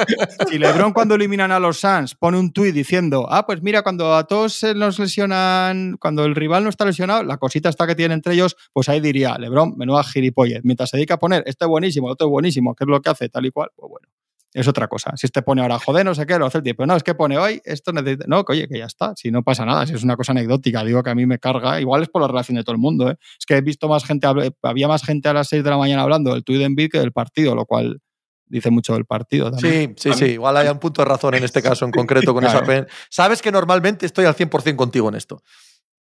[0.49, 4.15] si LeBron cuando eliminan a los Suns pone un tuit diciendo, ah, pues mira, cuando
[4.15, 7.95] a todos se nos lesionan, cuando el rival no está lesionado, la cosita está que
[7.95, 10.61] tiene entre ellos, pues ahí diría, LeBron, menuda gilipollez.
[10.63, 13.09] Mientras se dedica a poner, este es buenísimo, otro es buenísimo, ¿qué es lo que
[13.09, 13.27] hace?
[13.29, 14.07] Tal y cual, pues bueno.
[14.55, 15.11] Es otra cosa.
[15.17, 16.85] Si este pone ahora, joder, no sé qué, lo hace el tipo.
[16.85, 18.23] No, es que pone hoy, esto necesita.
[18.29, 19.13] No, que oye, que ya está.
[19.17, 21.81] Si no pasa nada, si es una cosa anecdótica, digo que a mí me carga.
[21.81, 23.11] Igual es por la relación de todo el mundo.
[23.11, 23.17] ¿eh?
[23.37, 24.25] Es que he visto más gente,
[24.63, 27.11] había más gente a las 6 de la mañana hablando del tuit de que del
[27.11, 27.99] partido, lo cual
[28.47, 29.93] dice mucho del partido también.
[29.97, 30.25] Sí, sí, sí.
[30.31, 32.71] Igual hay un punto de razón en este caso en concreto con Claro.
[32.71, 32.87] esa.
[33.09, 35.41] Sabes que normalmente estoy al 100% contigo en esto.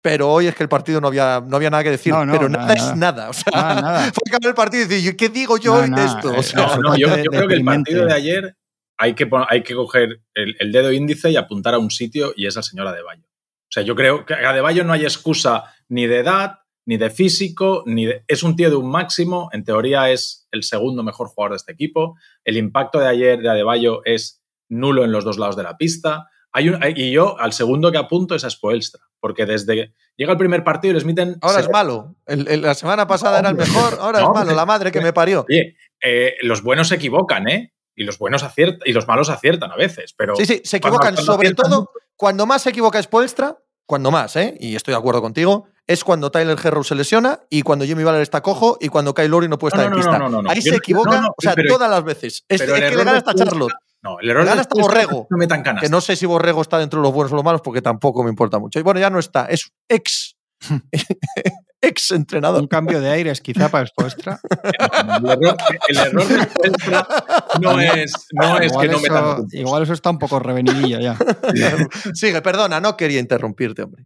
[0.01, 2.13] Pero hoy es que el partido no había, no había nada que decir.
[2.13, 3.29] No, no, pero nada, es nada.
[3.29, 3.99] O sea, Nada, nada.
[4.13, 6.33] fue acabar el partido y decir, ¿qué digo yo hoy de esto?
[6.33, 8.55] Eh, O sea, No, no, yo, creo que el partido de ayer
[8.97, 12.45] hay que, hay que coger el, el dedo índice y apuntar a un sitio y
[12.47, 13.23] es al señor Adebayo.
[13.23, 17.09] O sea, yo creo que a Adebayo no hay excusa ni de edad, ni de
[17.09, 19.49] físico, ni de- es un tío de un máximo.
[19.51, 22.15] En teoría es el segundo mejor jugador de este equipo.
[22.45, 26.27] El impacto de ayer de Adebayo es nulo en los dos lados de la pista.
[26.51, 30.37] Hay un- y yo al segundo que apunto es a Spoelstra, porque desde llega el
[30.37, 31.37] primer partido y les miten...
[31.41, 32.15] ahora es malo.
[32.25, 34.55] El- el- la semana pasada era el mejor, ahora No, es malo.
[34.55, 35.45] La madre que me parió.
[35.47, 37.73] Oye, eh, los buenos se equivocan, ¿eh?
[37.95, 41.13] Y los buenos aciertan y los malos aciertan a veces, pero Sí, sí, se equivocan.
[41.15, 44.55] cuando Sobre aciertan- todo, cuando más se equivoca Spoelstra, cuando más, ¿eh?
[44.59, 48.21] Y estoy de acuerdo contigo, es cuando Tyler Herro se lesiona y cuando Jimmy Butler
[48.21, 50.17] está cojo y cuando Kyle Lowry no puede estar no, en pista.
[50.19, 50.49] no, no, no.
[50.49, 52.45] Ahí se no- equivoca, no, no, o sea, pero- todas las veces.
[52.47, 53.73] Es, que le hasta Charlotte.
[54.01, 55.11] No, el error de hasta Borrego.
[55.11, 55.85] es que no metan canasta.
[55.85, 58.23] Que no sé si Borrego está dentro de los buenos o los malos porque tampoco
[58.23, 58.79] me importa mucho.
[58.79, 59.45] Y bueno, ya no está.
[59.45, 60.37] Es ex
[61.81, 62.61] ex entrenador.
[62.61, 64.39] Un cambio de aires quizá para Spoelstra.
[65.21, 65.57] el, error,
[65.87, 67.07] el error de Spoelstra
[67.61, 69.53] no es, no es que no metan puntos.
[69.53, 71.17] igual eso está un poco revenidillo ya.
[72.13, 74.05] Sigue, perdona, no quería interrumpirte, hombre.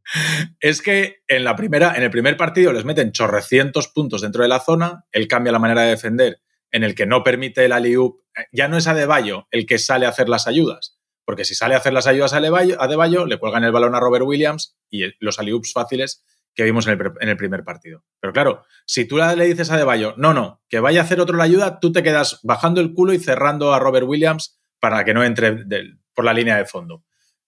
[0.59, 4.49] Es que en, la primera, en el primer partido les meten chorrecientos puntos dentro de
[4.49, 8.22] la zona, él cambia la manera de defender en el que no permite el alley-oop.
[8.51, 11.77] Ya no es Adebayo el que sale a hacer las ayudas, porque si sale a
[11.77, 15.73] hacer las ayudas a Adebayo, le cuelgan el balón a Robert Williams y los alley-oops
[15.73, 16.23] fáciles
[16.55, 18.03] que vimos en el, primer partido.
[18.19, 21.35] Pero claro, si tú le dices a Adebayo, no, no, que vaya a hacer otro
[21.35, 25.13] la ayuda, tú te quedas bajando el culo y cerrando a Robert Williams para que
[25.13, 25.65] no entre
[26.13, 27.03] por la línea de fondo.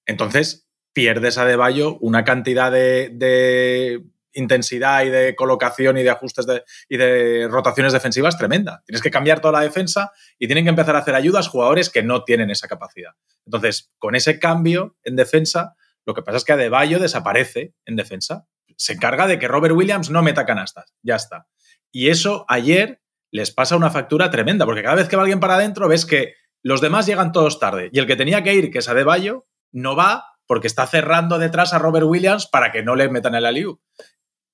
[0.08, 4.02] Entonces, pierdes a Adebayo una cantidad de
[4.36, 6.46] intensidad y de colocación y de ajustes
[6.88, 8.84] y de rotaciones defensivas tremenda.
[8.86, 12.04] Tienes que cambiar toda la defensa y tienen que empezar a hacer ayudas jugadores que
[12.04, 13.12] no tienen esa capacidad.
[13.46, 18.48] Entonces, con ese cambio en defensa, lo que pasa es que Adebayo desaparece en defensa.
[18.78, 20.94] Se encarga de que Robert Williams no meta canastas.
[21.02, 21.48] Ya está.
[21.92, 25.56] Y eso ayer les pasa una factura tremenda, porque cada vez que va alguien para
[25.56, 27.90] adentro ves que los demás llegan todos tarde.
[27.92, 31.74] Y el que tenía que ir, que es Adebayo, no va porque está cerrando detrás
[31.74, 33.82] a Robert Williams para que no le metan el aliu.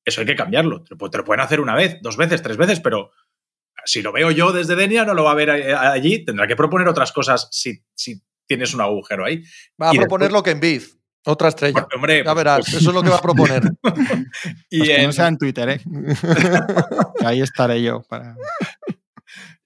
[0.05, 0.83] Eso hay que cambiarlo.
[0.83, 3.11] Te lo, te lo pueden hacer una vez, dos veces, tres veces, pero
[3.85, 6.23] si lo veo yo desde Denia, no lo va a ver eh, allí.
[6.25, 9.43] Tendrá que proponer otras cosas si, si tienes un agujero ahí.
[9.81, 10.97] Va a Y proponer después- lo que en Biz.
[11.23, 11.73] Otra estrella.
[11.73, 13.61] Bueno, hombre, ya pues- verás, pues- eso es lo que va a proponer.
[14.71, 15.81] y Pues que en- no sea en Twitter, ¿eh?
[17.25, 18.35] Ahí estaré yo para.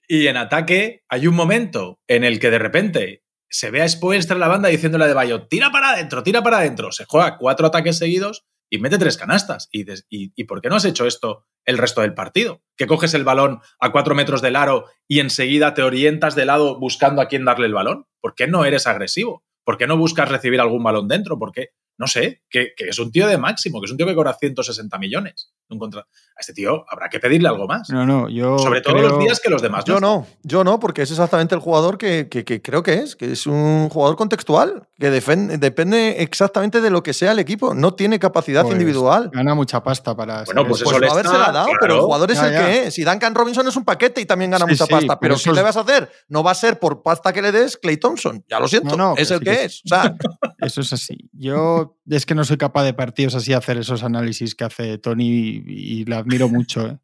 [0.08, 4.34] Y en ataque hay un momento en el que de repente se ve a Spoelstra
[4.34, 6.92] en la banda diciéndole a De Bayo, tira para adentro, tira para adentro.
[6.92, 9.68] Se juega cuatro ataques seguidos y mete tres canastas.
[9.72, 12.62] Y, y, ¿y por qué no has hecho esto el resto del partido?
[12.76, 16.78] Que coges el balón a cuatro metros del aro y enseguida te orientas de lado
[16.78, 18.06] buscando a quién darle el balón.
[18.20, 19.44] ¿Por qué no eres agresivo?
[19.64, 21.38] ¿Por qué no buscas recibir algún balón dentro?
[21.38, 21.70] ¿Por qué?
[21.98, 24.34] No sé, que, que es un tío de máximo, que es un tío que cobra
[24.34, 25.52] 160 millones.
[25.68, 27.88] Un contra- A este tío habrá que pedirle algo más.
[27.90, 28.58] No, no, yo.
[28.58, 31.54] Sobre todo creo- los días que los demás Yo no, yo no, porque es exactamente
[31.54, 36.22] el jugador que, que- que creo que es, que es un jugador contextual, que depende
[36.22, 39.30] exactamente de lo que sea el equipo, no tiene capacidad Pues, individual.
[39.32, 40.44] Gana mucha pasta para.
[40.44, 40.90] Bueno, pues eso.
[40.90, 41.78] Pues haberse está, la dado, claro.
[41.80, 42.66] pero el jugador es Ya, el ya.
[42.66, 42.98] que es.
[42.98, 45.18] Y Duncan Robinson es un paquete y también gana Sí, mucha sí, pasta.
[45.18, 46.10] Pero ¿qué es- le vas a hacer?
[46.28, 48.44] No va a ser por pasta que le des Clay Thompson.
[48.48, 48.96] Ya lo siento.
[48.96, 49.82] No, no, es el sí que que- es.
[49.84, 50.14] O sea,
[50.58, 51.28] Eso es así.
[51.32, 55.24] Yo es que no soy capaz de partidos así hacer esos análisis que hace Tony
[55.28, 55.64] y,
[56.00, 56.86] y le admiro mucho.
[56.86, 56.98] ¿eh?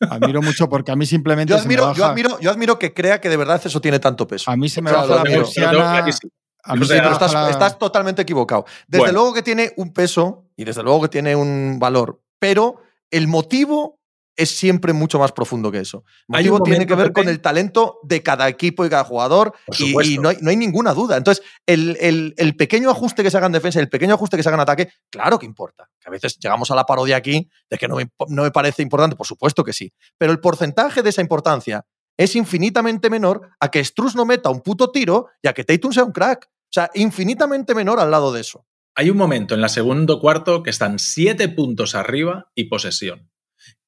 [0.00, 2.78] Admiro mucho porque a mí simplemente yo se me admiro, yo, baja- admiro, yo admiro
[2.78, 4.50] que crea que de verdad eso tiene tanto peso.
[4.50, 5.42] a mí se me O sea, baja la admiro.
[5.42, 5.98] Persiana.
[6.68, 8.64] A mí O se sea, me baja estás, la- estás totalmente equivocado.
[8.88, 9.12] Desde Bueno.
[9.14, 12.76] luego que tiene un peso y desde luego que tiene un valor, pero
[13.10, 14.00] el motivo
[14.36, 16.04] es siempre mucho más profundo que eso.
[16.28, 19.54] El motivo tiene que ver con el talento de cada equipo y cada jugador
[20.04, 21.16] y, no, hay, no hay ninguna duda.
[21.16, 24.42] Entonces, el, el- el pequeño ajuste que se haga en defensa, el pequeño ajuste que
[24.42, 25.88] se haga en ataque, claro que importa.
[26.00, 28.82] Que a veces llegamos a la parodia aquí de que no me, no me parece
[28.82, 29.92] importante, por supuesto que sí.
[30.18, 31.84] Pero el porcentaje de esa importancia
[32.18, 35.92] es infinitamente menor a que Struz no meta un puto tiro y a que Tatum
[35.92, 36.46] sea un crack.
[36.46, 38.66] O sea, infinitamente menor al lado de eso.
[38.94, 43.30] Hay un momento en la segundo cuarto que están siete puntos arriba y posesión.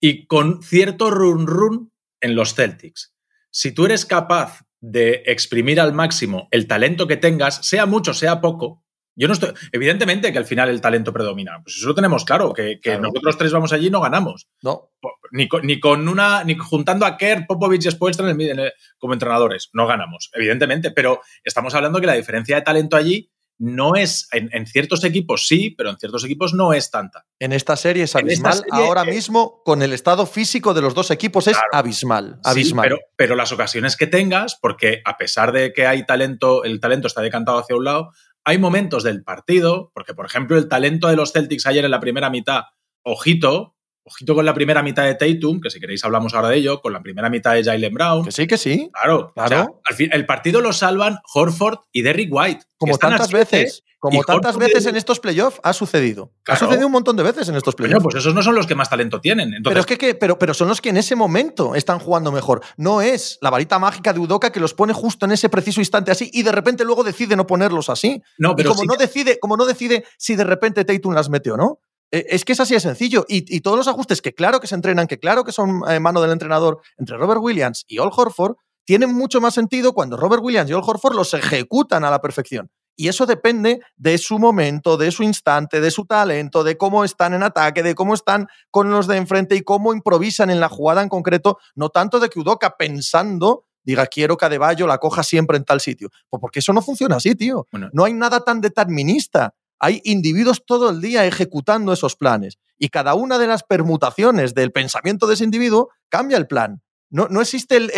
[0.00, 3.14] Y con cierto run run en los Celtics.
[3.50, 8.40] Si tú eres capaz de exprimir al máximo el talento que tengas, sea mucho, sea
[8.40, 8.84] poco,
[9.16, 9.52] yo no estoy.
[9.72, 11.60] Evidentemente que al final el talento predomina.
[11.64, 13.02] Pues eso lo tenemos claro, que, que Claro.
[13.02, 14.48] nosotros tres vamos allí y no ganamos.
[14.62, 14.92] No,
[15.32, 16.44] Ni con, ni con una.
[16.44, 19.70] ni juntando a Kerr, Popovich y Spoelstra en en como entrenadores.
[19.72, 20.92] No ganamos, evidentemente.
[20.92, 23.28] Pero estamos hablando que la diferencia de talento allí
[23.58, 24.28] no es.
[24.32, 27.26] En, en ciertos equipos sí, pero en ciertos equipos no es tanta.
[27.38, 28.54] en esta serie es abismal.
[28.54, 32.40] serie, Ahora mismo, con el estado físico de los dos equipos, es abismal.
[32.44, 32.84] Sí, Abismal.
[32.84, 37.06] pero, pero las ocasiones que tengas, porque a pesar de que hay talento, el talento
[37.06, 38.10] está decantado hacia un lado,
[38.44, 42.00] hay momentos del partido, porque por ejemplo el talento de los Celtics ayer en la
[42.00, 42.62] primera mitad,
[43.02, 43.74] ojito,
[44.08, 46.92] ojito con la primera mitad de Tatum, que si queréis hablamos ahora de ello, con
[46.92, 48.24] la primera mitad de Jalen Brown.
[48.24, 48.90] que sí, que sí.
[48.92, 49.46] Claro, Claro.
[49.46, 52.64] o sea, al fin, el partido lo salvan Horford y Derrick White.
[52.76, 53.84] Como tantas siete, veces.
[54.00, 56.32] Como tantas Horford veces en estos playoffs ha sucedido.
[56.46, 58.04] Ha sucedido un montón de veces en estos playoffs.
[58.04, 59.48] pues esos no son los que más talento tienen.
[59.52, 62.30] Entonces, pero es que, que- pero, pero son los que en ese momento están jugando
[62.30, 62.62] mejor.
[62.76, 66.12] No es la varita mágica de Udoka que los pone justo en ese preciso instante
[66.12, 68.22] así y de repente luego decide no ponerlos así.
[68.38, 71.28] no, Y pero como sí no decide, como no decide si de repente Tatum las
[71.28, 71.80] mete o no.
[72.10, 73.24] Eh, Es que es así de sencillo.
[73.28, 76.00] Y, y todos los ajustes que claro que se entrenan, que claro que son eh,
[76.00, 80.42] mano del entrenador entre Robert Williams y Al Horford, tienen mucho más sentido cuando Robert
[80.42, 82.70] Williams y Al Horford los ejecutan a la perfección.
[82.96, 87.32] Y eso depende de su momento, de su instante, de su talento, de cómo están
[87.32, 91.02] en ataque, de cómo están con los de enfrente y cómo improvisan en la jugada
[91.02, 95.56] en concreto, no tanto de que Udoka pensando diga quiero que Adebayo la coja siempre
[95.56, 96.10] en tal sitio.
[96.28, 97.66] Pues porque eso no funciona así, tío.
[97.70, 97.88] Bueno.
[97.92, 99.54] No hay nada tan determinista.
[99.78, 102.58] Hay individuos todo el día ejecutando esos planes.
[102.78, 106.82] Y cada una de las permutaciones del pensamiento de ese individuo cambia el plan.
[107.10, 107.88] No, no existe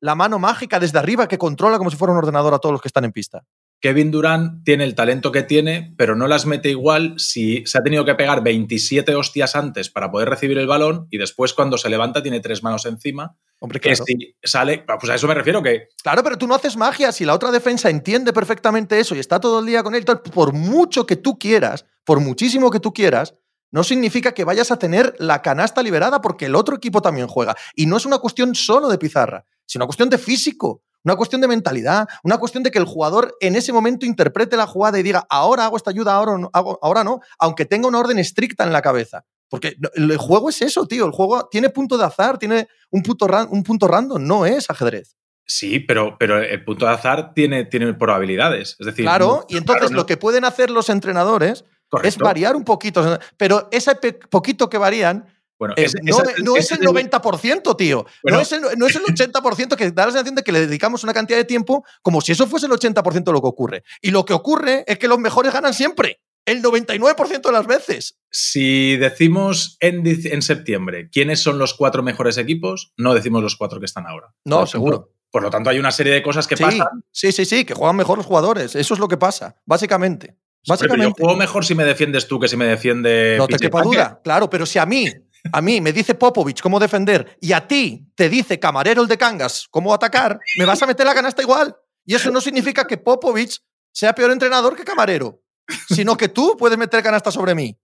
[0.00, 2.82] la mano mágica desde arriba que controla como si fuera un ordenador a todos los
[2.82, 3.44] que están en pista.
[3.80, 7.82] Kevin Durant tiene el talento que tiene, pero no las mete igual si se ha
[7.82, 11.90] tenido que pegar 27 hostias antes para poder recibir el balón y después cuando se
[11.90, 13.36] levanta tiene tres manos encima.
[13.58, 16.76] Hombre, Que si sale, pues a eso me refiero que Claro, pero tú no haces
[16.76, 17.12] magia.
[17.12, 20.52] Si la otra defensa entiende perfectamente eso y está todo el día con él, por
[20.52, 23.34] mucho que tú quieras, por muchísimo que tú quieras,
[23.70, 27.56] no significa que vayas a tener la canasta liberada porque el otro equipo también juega.
[27.74, 31.40] Y no es una cuestión solo de pizarra, sino una cuestión de físico, una cuestión
[31.40, 35.04] de mentalidad, una cuestión de que el jugador en ese momento interprete la jugada y
[35.04, 38.64] diga, ahora hago esta ayuda, ahora no, hago- ahora no, aunque tenga una orden estricta
[38.64, 39.24] en la cabeza.
[39.48, 41.06] Porque el juego es eso, tío.
[41.06, 44.68] El juego tiene punto de azar, tiene un punto, ran- un punto random, no es
[44.68, 45.14] ajedrez.
[45.48, 48.74] sí, pero, pero el punto de azar tiene, tiene probabilidades.
[48.80, 51.64] Es decir, Claro, no- y entonces claro, no- lo que pueden hacer los entrenadores
[52.02, 53.94] es variar un poquito, pero ese
[54.28, 55.24] poquito que varían
[55.58, 58.04] Bueno, eh, no, esa- no es el 90%, tío.
[58.22, 58.36] Bueno.
[58.38, 61.02] no, es el, no es el 80% que da la sensación de que le dedicamos
[61.04, 63.82] una cantidad de tiempo como si eso fuese el 80% de lo que ocurre.
[64.02, 68.18] Y lo que ocurre es que los mejores ganan siempre, el 99% de las veces.
[68.30, 73.80] Si decimos en, en septiembre quiénes son los cuatro mejores equipos, no decimos los cuatro
[73.80, 74.34] que están ahora.
[74.44, 75.12] No, Por seguro.
[75.30, 76.86] Por lo tanto, hay una serie de cosas que Sí, pasan.
[77.10, 78.74] sí, sí, sí, que juegan mejor los jugadores.
[78.76, 80.28] Eso es lo que pasa, básicamente.
[80.28, 81.22] Pero Yo Básicamente.
[81.22, 83.36] juego mejor si me defiendes tú que si me defiende.
[83.38, 84.20] No te quepa duda.
[84.24, 85.06] Claro, pero si a mí,
[85.52, 89.16] a mí me dice Popovich cómo defender y a ti te dice Camarero el de
[89.18, 91.74] Cangas cómo atacar, me vas a meter la canasta igual.
[92.04, 93.58] Y eso no significa que Popovich
[93.92, 95.42] sea peor entrenador que Camarero,
[95.88, 97.76] sino que tú puedes meter canasta sobre mí.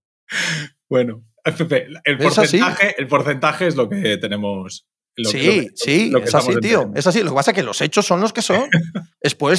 [0.88, 1.24] Bueno,
[2.04, 4.86] el porcentaje, el porcentaje es lo que tenemos.
[5.16, 6.90] lo que- sí, lo que- sí, lo que es así, tío.
[6.94, 7.22] Es así.
[7.22, 8.68] Lo que pasa es que los hechos son los que son.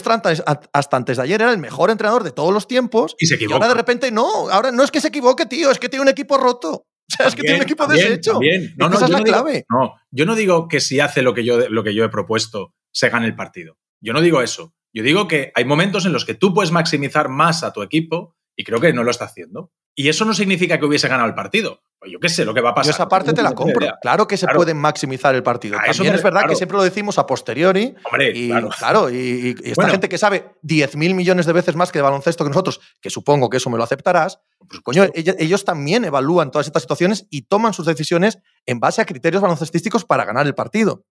[0.09, 3.15] Antes- hasta antes de ayer era el mejor entrenador de todos los tiempos.
[3.19, 3.67] Y se Y ahora equivoca.
[3.67, 4.49] de repente no.
[4.49, 5.69] Ahora no es que se equivoque, tío.
[5.69, 6.87] Es que tiene un equipo roto.
[7.11, 8.31] O sea, es que tiene un equipo también, deshecho.
[8.33, 8.61] también.
[8.63, 9.65] Es que esa es yo la no digo- clave.
[9.69, 12.73] no, yo no digo que si hace lo que, yo, lo que yo he propuesto,
[12.91, 13.77] se gane el partido.
[14.01, 14.73] Yo no digo eso.
[14.93, 18.35] Yo digo que hay momentos en los que tú puedes maximizar más a tu equipo
[18.55, 19.71] y creo que no lo está haciendo.
[19.95, 21.82] Y eso no significa que hubiese ganado el partido.
[21.99, 22.93] Pues yo qué sé lo que va a Yo pasar.
[22.95, 23.79] esa parte te la compro.
[23.86, 23.97] idea.
[24.01, 24.58] Claro que se Claro.
[24.58, 25.77] pueden maximizar el partido.
[25.79, 27.95] A eso También me- es verdad que siempre lo decimos a posteriori.
[28.03, 28.69] Hombre, Y claro.
[28.77, 29.91] claro, y, y- y esta Bueno.
[29.91, 33.49] gente que sabe 10.000 millones de veces más que de baloncesto que nosotros, que supongo
[33.49, 37.73] que eso me lo aceptarás, Por coño, ellos también evalúan todas estas situaciones y toman
[37.73, 41.06] sus decisiones en base a criterios baloncestísticos para ganar el partido.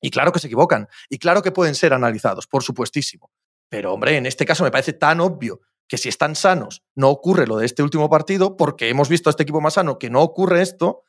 [0.00, 0.88] Y claro que se equivocan.
[1.08, 3.30] Y claro que pueden ser analizados, por supuestísimo.
[3.68, 5.60] Pero, hombre, en este caso me parece tan obvio
[5.92, 9.32] que si están sanos no ocurre lo de este último partido, porque hemos visto a
[9.32, 11.02] este equipo más sano que no ocurre esto,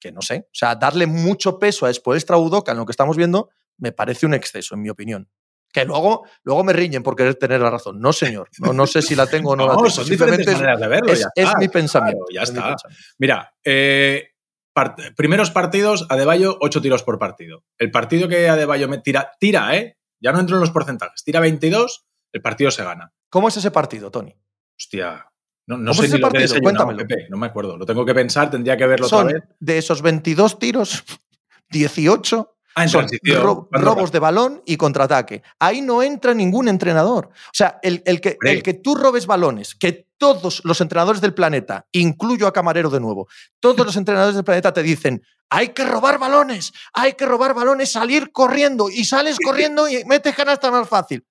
[0.00, 0.46] que no sé.
[0.48, 4.26] O sea, darle mucho peso a Spoelstra Udoka en lo que estamos viendo me parece
[4.26, 5.30] un exceso, en mi opinión.
[5.72, 8.00] Que luego, luego me riñen por querer tener la razón.
[8.00, 8.48] No, señor.
[8.58, 9.90] No, no sé si la tengo o no, la No, tengo.
[9.90, 11.12] son Simplemente diferentes es, maneras de verlo.
[11.12, 11.58] es- ya es está.
[11.60, 12.24] mi pensamiento.
[12.24, 12.62] Claro, ya es está.
[12.70, 13.04] pensamiento.
[13.18, 14.30] Mira, eh,
[14.74, 17.62] part- primeros partidos, Adebayo, 8 tiros por partido.
[17.78, 19.96] El partido que Adebayo me tira, tira, ¿eh?
[20.20, 21.22] Ya no entro en los porcentajes.
[21.22, 23.12] Tira 22, el partido se gana.
[23.30, 24.34] ¿Cómo es ese partido, Tony?
[24.78, 25.26] Hostia.
[25.66, 26.60] No, no ¿Cómo sé es ni ese lo que partido?
[26.62, 26.98] Cuéntamelo.
[27.06, 27.76] Pepe, no me acuerdo.
[27.76, 29.48] Lo tengo que pensar, tendría que verlo Son otra vez.
[29.60, 31.04] de esos 22 tiros,
[31.70, 33.42] 18 Ah, en son transición.
[33.42, 35.42] ro- ¿Cuándo robos de balón y contraataque.
[35.58, 37.26] Ahí no entra ningún entrenador.
[37.26, 41.34] O sea, el, el que, el que tú robes balones, que todos los entrenadores del
[41.34, 43.26] planeta, incluyo a Camarero de nuevo,
[43.58, 47.90] todos los entrenadores del planeta te dicen, hay que robar balones, hay que robar balones,
[47.90, 51.24] salir corriendo y sales corriendo y metes canasta más fácil.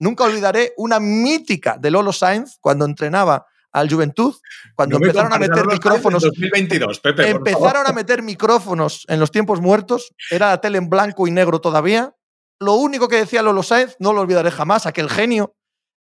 [0.00, 4.34] Nunca olvidaré una mítica de Lolo Sainz cuando entrenaba al Juventud,
[4.74, 9.20] cuando No me empezaron a meter micrófonos 2022, Pepe, por empezaron a meter micrófonos en
[9.20, 12.14] los tiempos muertos, era la tele en blanco y negro todavía.
[12.58, 15.54] Lo único que decía Lolo Sáenz, no lo olvidaré jamás, aquel genio,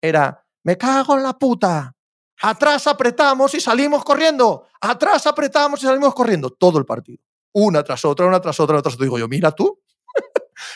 [0.02, 1.94] era, me cago en la puta,
[2.42, 7.20] atrás apretamos y salimos corriendo, atrás apretamos y salimos corriendo, todo el partido.
[7.54, 9.06] Una tras otra, una tras otra, una tras otra.
[9.06, 9.77] Digo yo, mira tú.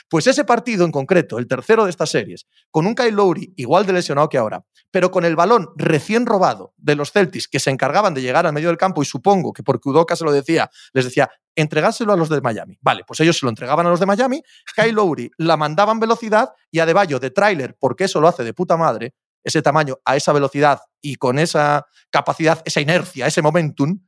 [0.09, 3.85] Pues ese partido en concreto, el tercero de estas series, con un Kyle Lowry igual
[3.85, 7.69] de lesionado que ahora, pero con el balón recién robado de los Celtics que se
[7.69, 10.69] encargaban de llegar al medio del campo y supongo que porque Udoka se lo decía,
[10.93, 12.77] les decía, entregárselo a los de Miami.
[12.81, 14.41] Vale, pues ellos se lo entregaban a los de Miami,
[14.75, 18.77] Kyle Lowry la mandaban velocidad y Adebayo de tráiler, porque eso lo hace de puta
[18.77, 23.99] madre, ese tamaño, a esa velocidad y con esa capacidad, esa inercia, ese momentum,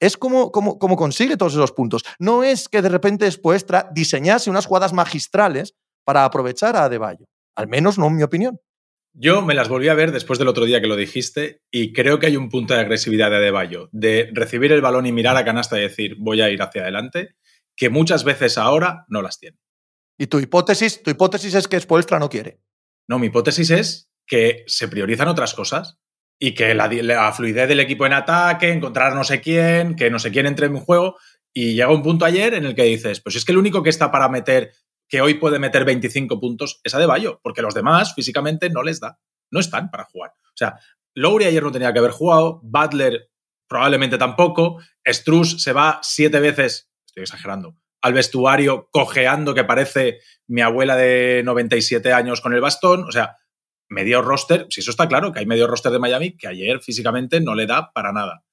[0.00, 2.02] es como, como, como consigue todos esos puntos.
[2.18, 7.26] No es que de repente Spoestra diseñase unas jugadas magistrales para aprovechar a Adebayo.
[7.54, 8.58] Al menos no en mi opinión.
[9.12, 12.18] Yo me las volví a ver después del otro día que lo dijiste y creo
[12.18, 15.44] que hay un punto de agresividad de Adebayo, de recibir el balón y mirar a
[15.44, 17.34] canasta y decir voy a ir hacia adelante,
[17.76, 19.58] que muchas veces ahora no las tiene.
[20.16, 22.60] Y tu hipótesis, tu hipótesis es que Spoelstra no quiere.
[23.08, 25.98] No, mi hipótesis es que se priorizan otras cosas.
[26.42, 30.32] Y que la, fluidez del equipo en ataque, encontrar no sé quién, que no sé
[30.32, 31.18] quién entre en un juego.
[31.52, 33.90] Y llega un punto ayer en el que dices, pues es que el único que
[33.90, 34.72] está para meter,
[35.06, 39.18] que hoy puede meter 25 puntos, es Adebayo, porque los demás físicamente no les da,
[39.50, 40.30] no están para jugar.
[40.42, 40.78] O sea,
[41.14, 43.28] Lowry ayer no tenía que haber jugado, Butler
[43.68, 50.62] probablemente tampoco, Struz se va siete veces, estoy exagerando, al vestuario cojeando que parece mi
[50.62, 53.36] abuela de 97 años con el bastón, o sea,
[53.90, 57.40] medio roster, si eso está claro, que hay medio roster de Miami que ayer físicamente
[57.40, 58.44] no le da para nada.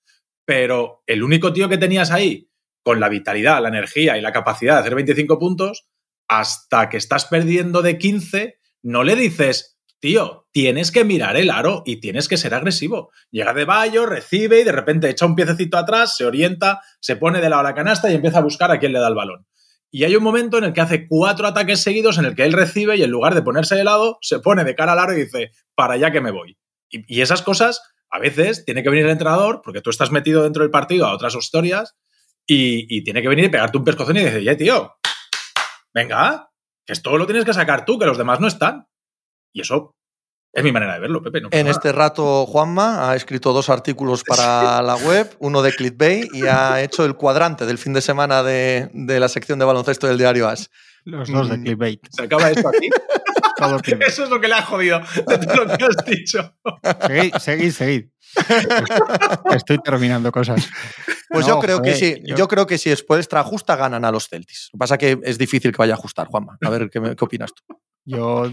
[0.43, 2.49] Pero el único tío que tenías ahí
[2.83, 5.88] con la vitalidad, la energía y la capacidad de hacer 25 puntos,
[6.27, 11.83] hasta que estás perdiendo de 15, no le dices, tío, tienes que mirar el aro
[11.85, 13.11] y tienes que ser agresivo.
[13.29, 17.41] Llega de Bayo, recibe y de repente echa un piececito atrás, se orienta, se pone
[17.41, 19.45] de lado a la canasta y empieza a buscar a quién le da el balón.
[19.91, 22.53] Y hay un momento en el que hace cuatro ataques seguidos en el que él
[22.53, 25.23] recibe y en lugar de ponerse de lado, se pone de cara al aro y
[25.23, 26.57] dice, para allá que me voy.
[26.89, 30.63] Y, esas cosas, a veces, tiene que venir el entrenador, porque tú estás metido dentro
[30.63, 31.95] del partido a otras historias,
[32.45, 34.93] y, tiene que venir y pegarte un pescozón y decir, ya, tío,
[35.93, 36.49] venga,
[36.85, 38.88] que esto lo tienes que sacar tú, que los demás no están.
[39.53, 39.97] Y eso
[40.58, 41.43] es mi manera de verlo, Pepe.
[41.51, 46.47] en este rato, Juanma ha escrito dos artículos para la web, uno de Clickbait y
[46.47, 50.47] ha hecho el cuadrante del fin de semana de, la sección de baloncesto del diario
[50.47, 50.72] As.
[51.05, 51.64] Los dos de mm.
[51.64, 52.08] Clickbait.
[52.10, 52.89] ¿Se acaba esto aquí?
[54.08, 56.55] Eso es lo que le ha jodido de todo lo que has dicho.
[57.05, 58.05] Seguid, seguid, seguid.
[59.55, 60.68] Estoy terminando cosas.
[61.30, 62.47] Pues yo creo que sí, yo...
[62.47, 64.70] creo que si después extra ajusta ganan a los Celtics.
[64.74, 66.58] Lo que pasa es que es difícil que vaya a ajustar, Juanma.
[66.64, 67.64] A ver qué, qué opinas tú.
[68.08, 68.49] Yo,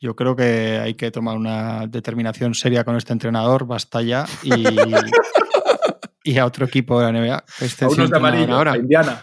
[0.00, 4.24] yo creo que hay que tomar una determinación seria con este entrenador, basta ya.
[4.42, 4.64] Y,
[6.24, 7.44] y a otro equipo de la NBA.
[7.60, 8.78] Este a unos de amarillo, ahora.
[8.78, 9.20] Indiana.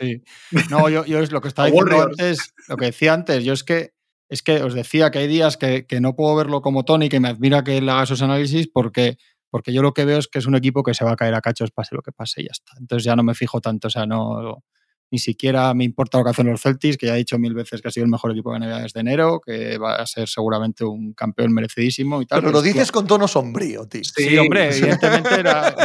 [0.70, 3.64] No, yo, yo, es lo que estaba diciendo antes, lo que decía antes, yo es
[3.64, 3.94] que
[4.30, 7.20] es que os decía que hay días que, que, no puedo verlo como Tony, que
[7.20, 9.18] me admira que él haga esos análisis, porque,
[9.50, 11.34] porque yo lo que veo es que es un equipo que se va a caer
[11.34, 12.72] a cachos pase lo que pase y ya está.
[12.80, 14.64] Entonces ya no me fijo tanto, o sea, no,
[15.12, 17.82] ni siquiera me importa lo que hacen los Celtics, que ya he dicho mil veces
[17.82, 20.86] que ha sido el mejor equipo de NBA desde enero, que va a ser seguramente
[20.86, 22.40] un campeón merecidísimo y tal.
[22.40, 24.02] Pero lo dices con tono sombrío, tío.
[24.04, 25.76] Sí, hombre, evidentemente era,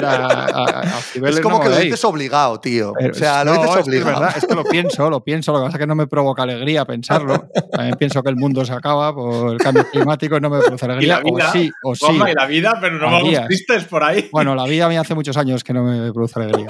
[1.15, 2.93] Es como que lo dices obligado, tío.
[2.93, 4.13] o sea, lo dices obligado.
[4.13, 6.07] Es, verdad, es que lo pienso, lo pienso, lo que pasa es que no me
[6.07, 7.49] provoca alegría pensarlo.
[7.73, 10.85] También pienso que el mundo se acaba por el cambio climático y no me produce
[10.85, 11.07] alegría.
[11.07, 11.49] ¿Y la vida?
[11.49, 12.07] O sí, o sí.
[12.31, 14.29] y la vida, pero no vamos tristes por ahí.
[14.31, 16.69] Bueno, la vida a mí hace muchos años que no me produce alegría.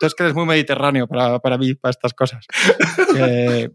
[0.00, 2.46] Tú es que eres muy mediterráneo para, para mí, para estas cosas.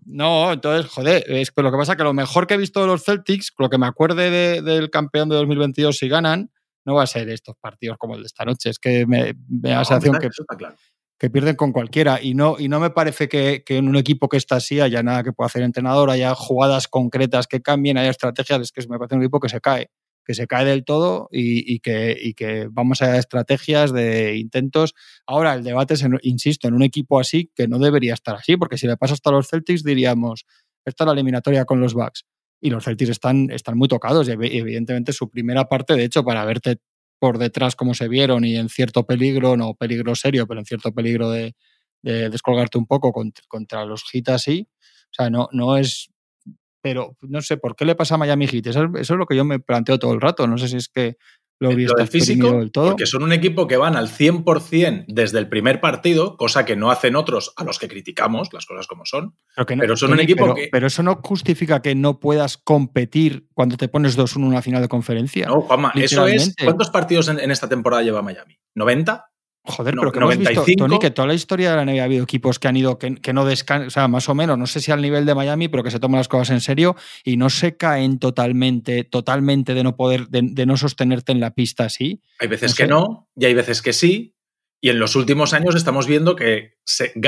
[0.05, 2.87] no, entonces, joder, es lo que pasa es que lo mejor que he visto de
[2.87, 6.51] los Celtics, lo que me acuerde del campeón de 2022 si ganan,
[6.85, 8.69] no va a ser estos partidos como el de esta noche.
[8.69, 10.29] Es que me, da la sensación que,
[11.19, 12.19] que pierden con cualquiera.
[12.21, 15.03] Y no, y no me parece que, que, en un equipo que está así haya
[15.03, 18.61] nada que pueda hacer el entrenador, haya jugadas concretas que cambien, haya estrategias.
[18.61, 19.89] Es que me parece un equipo que se cae
[20.31, 24.93] que se cae del todo y, que, vamos a estrategias de intentos.
[25.27, 28.77] Ahora, el debate es, insisto, en un equipo así que no debería estar así, porque
[28.77, 30.45] si le pasa hasta los Celtics diríamos,
[30.85, 32.23] esta es la eliminatoria con los Bucks.
[32.61, 36.45] Y los Celtics están, están muy tocados y evidentemente su primera parte, de hecho, para
[36.45, 36.77] verte
[37.19, 40.93] por detrás como se vieron y en cierto peligro, no peligro serio, pero en cierto
[40.93, 41.53] peligro de,
[42.01, 44.69] descolgarte un poco contra, contra los hits así.
[45.11, 46.09] O sea, no, no es
[46.81, 48.67] pero no sé por qué le pasa a Miami Heat.
[48.67, 50.47] Eso, es lo que yo me planteo todo el rato.
[50.47, 51.17] No sé si es que
[51.59, 52.89] lo he visto físico, del todo.
[52.89, 56.89] Porque son un equipo que van al 100% desde el primer partido, cosa que no
[56.89, 59.35] hacen otros a los que criticamos, las cosas como son.
[59.67, 60.69] Pero, son un equipo que.
[60.71, 64.81] Pero eso no justifica que no puedas competir cuando te pones 2-1 en una final
[64.81, 65.45] de conferencia.
[65.45, 66.55] No, Juanma, eso es.
[66.63, 68.57] ¿Cuántos partidos en, en esta temporada lleva Miami?
[68.75, 69.23] ¿90?
[69.63, 72.23] Joder, pero que hemos visto, Tony, que toda la historia de la NBA ha habido
[72.23, 74.91] equipos que han ido, que, no descansan, o sea, más o menos, no sé si
[74.91, 77.77] al nivel de Miami, pero que se toman las cosas en serio y no se
[77.77, 82.21] caen totalmente, totalmente de no poder, de, no sostenerte en la pista así.
[82.39, 84.35] Hay veces que no, y hay veces que sí.
[84.83, 86.73] Y en los últimos años estamos viendo que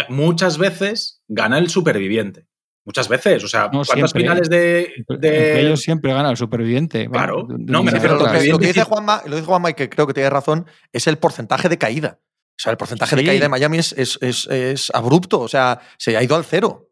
[0.09, 2.47] muchas veces gana el superviviente.
[2.85, 7.07] Muchas veces, o sea, ¿cuántas finales de, Ellos siempre gana el superviviente.
[7.09, 10.05] Claro, no, me refiero a lo que dice Juanma, lo dice Juanma y que creo
[10.05, 12.19] que tiene razón, es el porcentaje de caída.
[12.55, 16.23] O sea, el porcentaje de caída de Miami es, es, abrupto, o sea, se ha
[16.23, 16.87] ido al cero.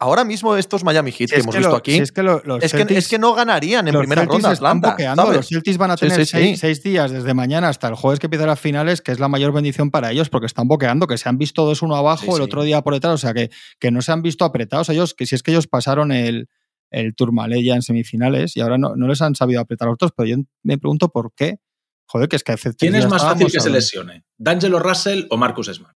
[0.00, 3.86] ahora mismo estos Miami Heat que hemos visto aquí, es, que es, que, no ganarían
[3.86, 4.96] en primera ronda Atlanta.
[5.32, 8.58] Los Celtics van a tener seis, días desde mañana hasta el jueves que empiezan las
[8.58, 11.64] finales, que es la mayor bendición para ellos, porque están boqueando, que se han visto
[11.66, 14.22] dos uno abajo, el otro día por detrás, o sea, que, que no se han
[14.22, 16.48] visto apretados ellos, que si es que ellos pasaron el,
[16.90, 20.12] el Tourmalet en semifinales y ahora no, no les han sabido apretar a los otros,
[20.16, 21.58] pero yo me pregunto por qué
[22.12, 24.26] Joder, que es que hace ¿Quién es más fácil que se lesione?
[24.36, 25.96] ¿D'Angelo Russell o Marcus Smart?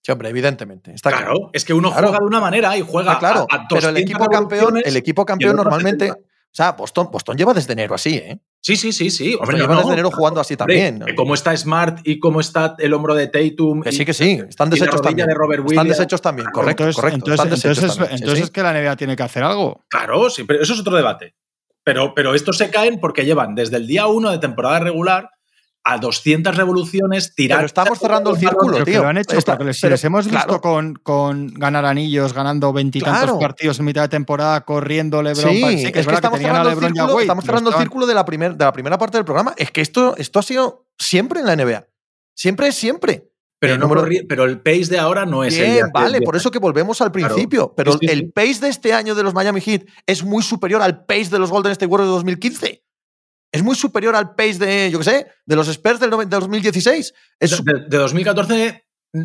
[0.00, 0.94] Sí, hombre, evidentemente.
[0.94, 3.98] Está claro, es que uno juega de una manera y juega claro, a, Pero el
[3.98, 6.10] equipo campeón, el equipo campeón normalmente.
[6.10, 8.38] O sea, Boston, Boston lleva desde enero así, ¿eh?
[8.62, 9.36] Sí, sí, sí, sí.
[9.38, 10.98] Hombre, llevan desde enero jugando así también.
[10.98, 11.06] ¿no?
[11.16, 13.82] Cómo está Smart y cómo está el hombro de Tatum.
[13.82, 14.40] Que sí, que sí.
[14.48, 15.28] Están deshechos también.
[15.28, 16.84] De Robert están deshechos también, correcto.
[16.84, 17.16] Entonces, correcto.
[17.16, 18.18] entonces, Están entonces, también.
[18.20, 19.84] entonces Sí, es que la NBA tiene que hacer algo.
[19.88, 21.34] Claro, sí, pero eso es otro debate.
[21.84, 25.30] Pero, pero estos se caen porque llevan desde el día 1 de temporada regular
[25.84, 27.58] a 200 revoluciones tirando.
[27.58, 29.02] Pero estamos cerrando el círculo, que tío.
[29.02, 30.60] lo han hecho, Está- porque si pero- les hemos visto claro.
[30.60, 33.38] con, con ganar anillos, ganando veintitantos Claro.
[33.40, 35.52] partidos en mitad de temporada, corriendo LeBron.
[35.52, 38.24] Sí, para- es, es que, estamos cerrando el círculo, estamos cerrando el círculo de la,
[38.24, 39.54] primer- de la primera parte del programa.
[39.56, 41.86] Es que esto, esto ha sido siempre en la NBA.
[42.34, 43.28] Siempre es siempre.
[43.58, 45.90] pero, el no número- corri- pero el pace de ahora no es el Bien, hace
[45.94, 47.32] vale, 10 por eso que volvemos al Claro.
[47.34, 47.74] principio.
[47.76, 48.12] Pero Sí, sí, sí.
[48.12, 51.38] el pace de este año de los Miami Heat es muy superior al pace de
[51.38, 52.82] los Golden State Warriors de 2015.
[53.52, 56.40] Es muy superior al pace de, yo qué sé, de los Spurs del, noven- del
[56.40, 57.12] 2016.
[57.38, 59.22] Es De, su- de- de 2014, mm,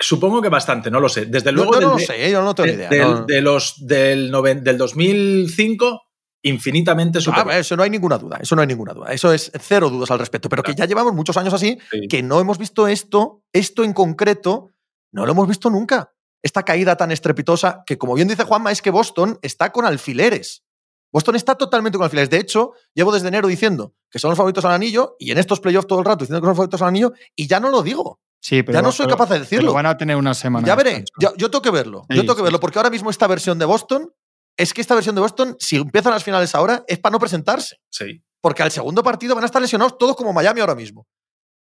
[0.00, 1.26] supongo que bastante, no lo sé.
[1.26, 2.88] Desde luego, yo no lo sé, yo no tengo idea.
[2.90, 3.24] del, no.
[3.26, 6.02] de los, del, noven- del 2005,
[6.42, 7.52] infinitamente Ah, superior.
[7.54, 9.12] eso no hay ninguna duda, eso no hay ninguna duda.
[9.12, 10.48] Eso es cero dudas al respecto.
[10.48, 12.06] Pero que ya llevamos muchos años así, Sí.
[12.08, 14.70] que no hemos visto esto, esto en concreto,
[15.12, 16.12] no lo hemos visto nunca.
[16.42, 20.64] Esta caída tan estrepitosa, que como bien dice Juanma, es que Boston está con alfileres.
[21.12, 22.30] Boston está totalmente con alfileres.
[22.30, 25.60] De hecho, llevo desde enero diciendo que son los favoritos al anillo y en estos
[25.60, 27.82] playoffs todo el rato diciendo que son los favoritos al anillo y ya no lo
[27.82, 28.20] digo.
[28.40, 29.72] Sí, pero ya no soy pero- capaz de pero decirlo.
[29.72, 30.66] van a tener una semana.
[30.66, 32.04] Ya veré, yo, yo tengo que verlo.
[32.08, 34.12] Sí, yo tengo que sí, verlo, porque ahora mismo esta versión de Boston,
[34.56, 37.76] es que esta versión de Boston, si empiezan las finales ahora, es para no presentarse.
[37.90, 38.22] Sí.
[38.40, 41.06] Porque al segundo partido van a estar lesionados todos como Miami ahora mismo.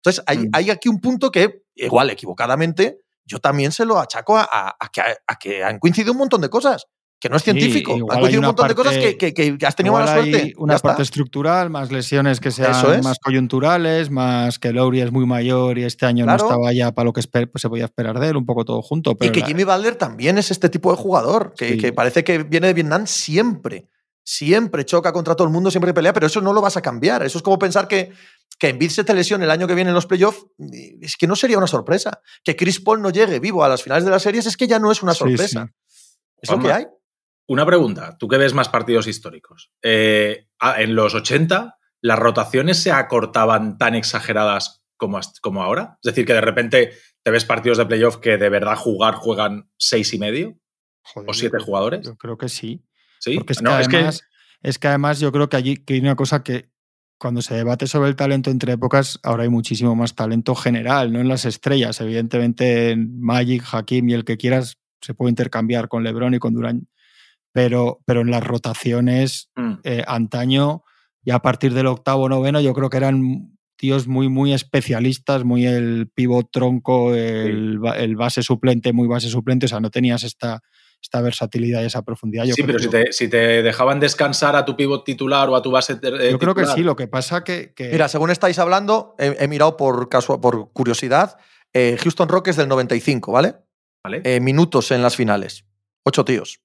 [0.02, 0.50] Entonces, hay, Mm.
[0.52, 4.88] hay aquí un punto que, igual, equivocadamente, yo también se lo achaco a, a- a
[4.88, 6.84] que, a que han coincidido un montón de cosas.
[7.26, 7.92] Que no es Sí, científico.
[7.94, 10.30] han hay coincidido un una montón de cosas que, que- que has tenido mala hay
[10.30, 10.54] suerte.
[10.58, 10.88] una Ya está.
[10.90, 13.02] parte estructural, más lesiones que sean Eso es.
[13.04, 16.44] más coyunturales, más que Lowry es muy mayor y este año Claro.
[16.44, 18.64] no estaba ya para lo que esper- pues, se podía esperar de él, un poco
[18.64, 19.16] todo junto.
[19.20, 21.78] Y que la- Jimmy Butler también es este tipo de jugador, que, Sí.
[21.78, 23.88] que parece que viene de Vietnam siempre.
[24.28, 27.22] Siempre choca contra todo el mundo, siempre pelea, pero eso no lo vas a cambiar.
[27.24, 28.10] Eso es como pensar que,
[28.58, 30.46] que Embiid se te lesione el año que viene en los playoffs.
[31.00, 32.20] Es que no sería una sorpresa.
[32.42, 34.78] Que Chris Paul no llegue vivo a las finales de las series es que ya
[34.80, 35.70] no es una Sí, sorpresa.
[36.42, 36.86] Es lo que hay.
[37.48, 39.70] Una pregunta, tú que ves más partidos históricos.
[39.82, 45.98] Eh, en los 80, ¿las rotaciones se acortaban tan exageradas como, como ahora?
[46.02, 46.92] Es decir, que de repente
[47.22, 50.58] te ves partidos de playoff que de verdad jugar juegan seis y medio
[51.02, 52.06] Joder, o siete jugadores.
[52.06, 52.84] Yo creo que sí.
[53.20, 54.22] Sí, Porque es, No, que es que- además,
[54.62, 56.70] es que además yo creo que allí que hay una cosa que
[57.18, 61.20] cuando se debate sobre el talento entre épocas, ahora hay muchísimo más talento general, no
[61.20, 62.00] en las estrellas.
[62.00, 66.52] Evidentemente, en Magic, Hakim y el que quieras se puede intercambiar con LeBron y con
[66.52, 66.84] Durant,
[67.56, 69.72] pero, pero en las rotaciones Mm.
[69.82, 70.82] eh, antaño,
[71.24, 75.66] y a partir del octavo, noveno, yo creo que eran tíos muy, muy especialistas, muy
[75.66, 80.22] el pivot tronco, el, ba- el base suplente, muy base suplente, o sea, no tenías
[80.22, 80.60] esta,
[81.02, 82.44] esta versatilidad y esa profundidad.
[82.44, 85.56] Yo sí, creo pero si te, si te dejaban descansar a tu pivot titular o
[85.56, 87.72] a tu base eh, Yo creo que sí, lo que pasa que...
[87.74, 91.36] que Mira, según estáis hablando, he, he mirado por, casu- por curiosidad,
[91.72, 93.54] eh, Houston Rockets del 95, ¿vale?
[94.04, 94.20] ¿vale?
[94.24, 95.64] Eh, minutos en las finales.
[96.04, 96.60] Ocho tíos.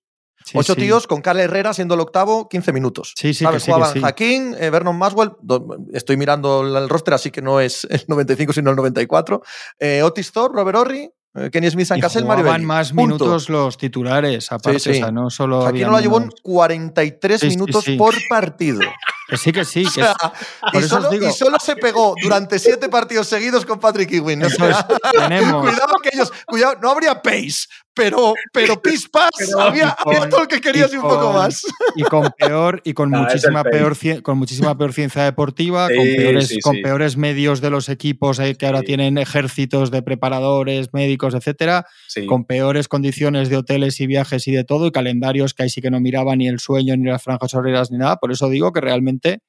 [0.45, 0.81] Sí, Ocho sí.
[0.81, 3.13] tíos con Carl Herrera siendo el octavo, 15 minutos.
[3.17, 3.57] Sí, sí, ¿Sabes?
[3.57, 4.01] que sí, que Jugaban sí.
[4.03, 8.53] Hakim, eh, Vernon Maswell, do- estoy mirando el, roster, así que no es el 95,
[8.53, 9.41] sino el 94.
[9.79, 13.03] eh, Otis Thorpe, Robert Horry, eh, Kenny Smith, San Y Cassell, Mario jugaban más Punto.
[13.03, 14.89] minutos los titulares, aparte, sí.
[14.89, 18.81] o sea, no solo Hakim habían Olajuwon, unos- 43 Sí, minutos por partido.
[19.29, 21.29] Que sí, que sí, O que sea, es- y, eso solo, digo.
[21.29, 24.43] y solo se pegó durante siete partidos seguidos con Patrick Ewing.
[24.43, 24.75] O eso es,
[25.13, 25.61] tenemos...
[25.71, 30.47] cuidado que ellos, cuidado, no habría pace, pero, pero Pero- había, con- había todo lo
[30.47, 31.61] que querías y, un poco más.
[31.95, 36.47] y con peor y con Ah, muchísima peor con muchísima peor ciencia deportiva con peores
[36.47, 36.81] sí, con sí.
[36.81, 41.85] peores medios de los equipos eh, que ahora tienen ejércitos de preparadores médicos etcétera
[42.27, 45.81] con peores condiciones de hoteles y viajes y de todo y calendarios que ahí sí
[45.81, 48.17] que no miraba ni el sueño ni las franjas horarias ni nada.
[48.17, 49.39] Por eso digo que realmente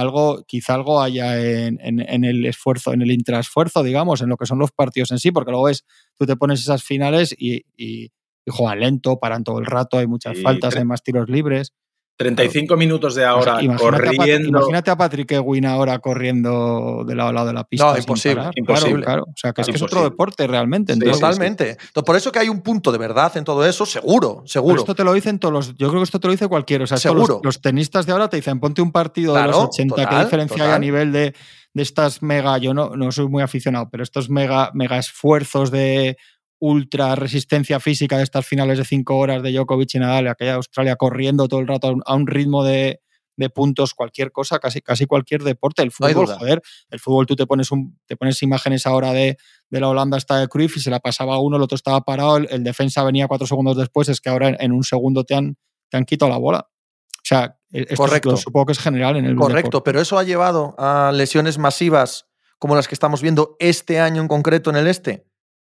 [0.00, 4.36] algo quizá algo haya en, en- en el esfuerzo en el intraesfuerzo digamos en lo
[4.36, 5.84] que son los partidos en sí porque luego es
[6.18, 8.10] tú te pones esas finales y, y-
[8.48, 11.72] y juegan lento paran todo el rato hay muchas Sí, faltas hay más tiros libres
[12.16, 14.48] 35 minutos de ahora o sea, imagínate, a corriendo.
[14.48, 17.86] imagínate a Patrick Ewing ahora corriendo de lado a lado de la pista.
[17.86, 18.52] No, sin imposible, parar.
[18.56, 19.04] imposible.
[19.04, 19.24] Claro, claro.
[19.24, 20.92] O sea, que es que es otro deporte realmente.
[20.94, 21.20] Sí, Entonces, sí, sí.
[21.20, 21.70] Totalmente.
[21.70, 24.76] Entonces, por eso que hay un punto de verdad en todo eso, seguro, Pero seguro.
[24.80, 25.68] esto te lo dicen todos los.
[25.76, 26.84] Yo creo que esto te lo dice cualquiera.
[26.84, 27.40] O sea, los- Seguro.
[27.42, 29.94] Los, tenistas de ahora te dicen, ponte un partido de Claro, los 80.
[29.96, 31.34] ¿Qué total, diferencia hay a nivel de,
[31.74, 32.56] de estas mega?
[32.58, 36.16] Yo no, no soy muy aficionado, pero estos mega, mega esfuerzos de
[36.58, 40.96] ultra resistencia física de estas finales de cinco horas de Djokovic y Nadal, aquella Australia
[40.96, 43.00] corriendo todo el rato a un, a un ritmo de,
[43.36, 45.82] de puntos, cualquier cosa, casi, casi cualquier deporte.
[45.82, 49.36] El fútbol, joder, el fútbol tú te pones un, te pones imágenes ahora de,
[49.68, 52.38] de la Holanda está de Cruyff y se la pasaba uno, el otro estaba parado,
[52.38, 55.34] el, el defensa venía cuatro segundos después, es que ahora en, en un segundo te
[55.34, 55.56] han,
[55.90, 56.68] te han quitado la bola.
[57.18, 57.58] O sea,
[57.96, 58.36] Correcto.
[58.36, 62.26] supongo que es general en el Correcto, pero eso ha llevado a lesiones masivas
[62.58, 65.26] como las que estamos viendo este año en concreto en el este.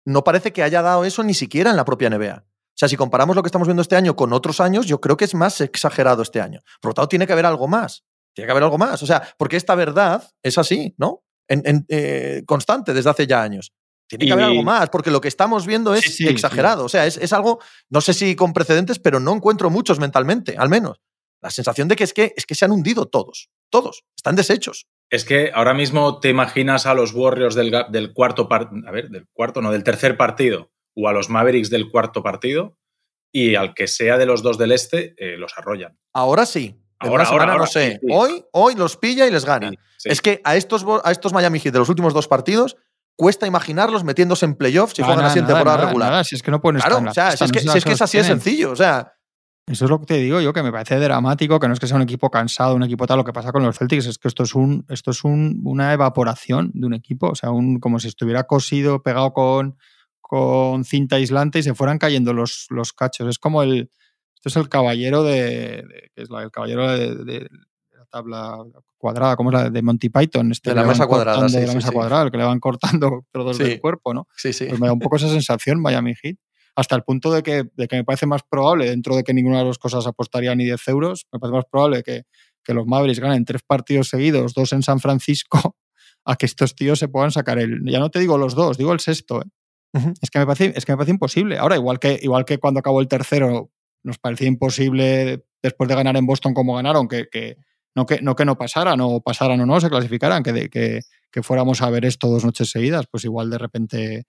[0.05, 2.45] No parece que haya dado eso ni siquiera en la propia NBA.
[2.45, 5.17] O sea, si comparamos lo que estamos viendo este año con otros años, yo creo
[5.17, 6.61] que es más exagerado este año.
[6.81, 8.05] Por lo tanto, tiene que haber algo más.
[8.35, 9.03] Tiene que haber algo más.
[9.03, 11.23] O sea, porque esta verdad es así, ¿no?
[11.49, 13.73] En, eh, constante desde hace ya años.
[14.09, 16.85] Tiene que haber algo más, porque lo que estamos viendo es exagerado.
[16.85, 20.57] O sea, es, es, algo, no sé si con precedentes, pero no encuentro muchos mentalmente,
[20.59, 21.01] al menos.
[21.43, 23.51] La sensación de que es que, es que se han hundido todos.
[23.69, 24.05] Todos.
[24.15, 24.87] Están deshechos.
[25.13, 29.11] Es que ahora mismo te imaginas a los Warriors del, del cuarto partido, a ver,
[29.11, 32.79] del cuarto, no, del tercer partido, o a los Mavericks del cuarto partido,
[33.31, 35.99] y al que sea de los dos del este, eh, los arrollan.
[36.15, 36.81] Ahora sí.
[36.99, 38.01] Ahora, ahora, no sé.
[38.11, 39.73] Hoy, hoy los pilla y les gana.
[40.03, 42.79] Es que a estos, a estos Miami Heat de los últimos dos partidos
[43.15, 46.25] cuesta imaginarlos metiéndose en playoffs si juegan así en temporada regular.
[46.25, 48.01] si es que no pueden claro, o sea, si es que, si es, que es
[48.01, 48.71] así de sencillo.
[48.71, 49.13] O sea,
[49.67, 51.87] eso es lo que te digo yo, que me parece dramático, que no es que
[51.87, 54.27] sea un equipo cansado, un equipo tal, lo que pasa con los Celtics es que
[54.27, 58.01] esto es, un, esto es un, una evaporación de un equipo, o sea, un, como
[58.01, 59.79] si estuviera cosido, pegado con,
[60.21, 63.29] con cinta aislante y se fueran cayendo los, los cachos.
[63.29, 63.91] Es como el,
[64.35, 67.49] esto es el caballero de, que es la, el caballero de,
[67.97, 68.59] la tabla
[68.99, 71.93] cuadrada, como es la de Monty Python, este de la mesa cuadrada, de la mesa
[71.93, 74.27] cuadrada, el que le van cortando trozos del cuerpo, ¿no?
[74.37, 74.67] Sí, sí.
[74.67, 76.37] Pues me da un poco esa sensación Miami Heat
[76.75, 79.59] hasta el punto de que, de que me parece más probable, dentro de que ninguna
[79.59, 82.23] de las cosas apostaría ni 10 euros, me parece más probable que,
[82.65, 85.77] que los Mavericks ganen tres partidos seguidos, dos en San Francisco,
[86.25, 87.83] a que estos tíos se puedan sacar el.
[87.85, 89.43] Ya no te digo los dos, digo el sexto.
[89.43, 89.45] ¿eh?
[90.21, 91.59] es, que me parece, es que me parece imposible.
[91.59, 93.71] Ahora, igual que, igual que cuando acabó el tercero,
[94.03, 97.57] nos parecía imposible después de ganar en Boston como ganaron, que, que
[97.95, 101.01] no que no que no pasaran o pasaran o no, se clasificaran, que, que,
[101.31, 104.25] que fuéramos a ver esto dos noches seguidas, pues igual de repente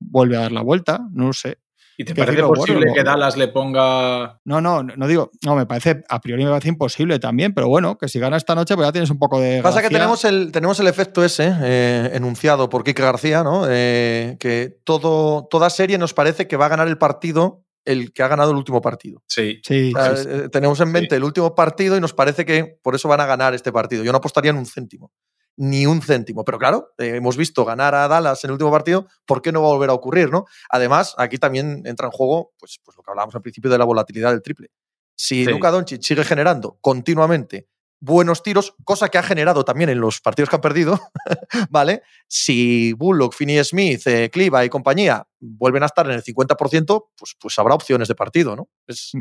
[0.00, 1.58] vuelve a dar la vuelta, no lo sé.
[1.96, 4.40] ¿Y te parece posible que Dallas le ponga.?
[4.44, 5.30] No, no, no digo.
[5.44, 6.02] No, me parece.
[6.08, 8.92] A priori me parece imposible también, pero bueno, que si gana esta noche, pues ya
[8.92, 9.62] tienes un poco de.
[9.62, 13.64] Pasa que tenemos el, tenemos el efecto ese, eh, enunciado por Kike García, ¿no?
[13.68, 18.22] Eh, que todo, toda serie nos parece que va a ganar el partido el que
[18.22, 19.22] ha ganado el último partido.
[19.26, 19.60] Sí.
[19.66, 23.20] sí, eh, tenemos en mente el último partido y nos parece que por eso van
[23.20, 24.04] a ganar este partido.
[24.04, 25.10] Yo no apostaría en un céntimo
[25.56, 26.44] ni un céntimo.
[26.44, 29.62] Pero claro, eh, hemos visto ganar a Dallas en el último partido, ¿por qué no
[29.62, 30.30] va a volver a ocurrir?
[30.30, 30.46] ¿no?
[30.70, 33.84] Además, aquí también entra en juego pues, pues lo que hablábamos al principio de la
[33.84, 34.68] volatilidad del triple.
[35.14, 37.68] Si Luka Doncic sigue generando continuamente
[38.02, 41.00] buenos tiros, cosa que ha generado también en los partidos que han perdido,
[41.70, 42.02] ¿vale?
[42.26, 47.36] Si Bullock, Finney Smith, eh, Cliva y compañía vuelven a estar en el 50%, pues,
[47.38, 48.68] pues habrá opciones de partido, ¿no?
[48.88, 49.12] Es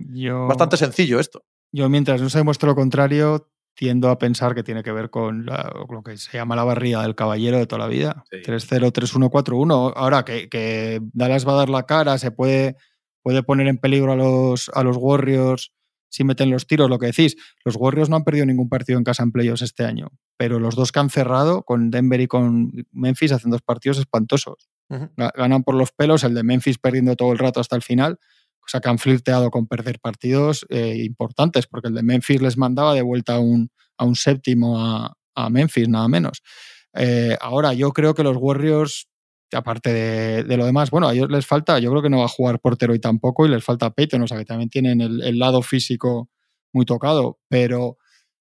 [0.47, 1.43] bastante sencillo esto.
[1.71, 5.45] Yo, mientras no se demuestre lo contrario, tiendo a pensar que tiene que ver con
[5.45, 8.23] lo que se llama la barría del caballero de toda la vida.
[8.31, 9.93] 3-0, 3-1, 4-1.
[9.95, 12.75] Ahora que, que, Dallas va a dar la cara, se puede,
[13.23, 15.71] puede poner en peligro a los, a los Warriors
[16.11, 17.37] si meten los tiros, lo que decís.
[17.63, 20.75] Los Warriors no han perdido ningún partido en casa en playoffs este año, pero los
[20.75, 24.69] dos que han cerrado, con Denver y con Memphis, hacen dos partidos espantosos.
[25.15, 28.19] Ganan por los pelos, el de Memphis perdiendo todo el rato hasta el final
[28.65, 32.57] o sea, que han flirteado con perder partidos eh, importantes, porque el de Memphis les
[32.57, 35.13] mandaba de vuelta a un, a un séptimo a,
[35.49, 36.43] Memphis, nada menos.
[36.93, 39.07] Eh, ahora, yo creo que los Warriors,
[39.51, 42.27] aparte de, lo demás, bueno, a ellos les falta, yo creo que no va a
[42.27, 45.63] jugar portero y tampoco, y les falta Peyton, o sea, que también tienen el, lado
[45.63, 46.29] físico
[46.73, 47.97] muy tocado, pero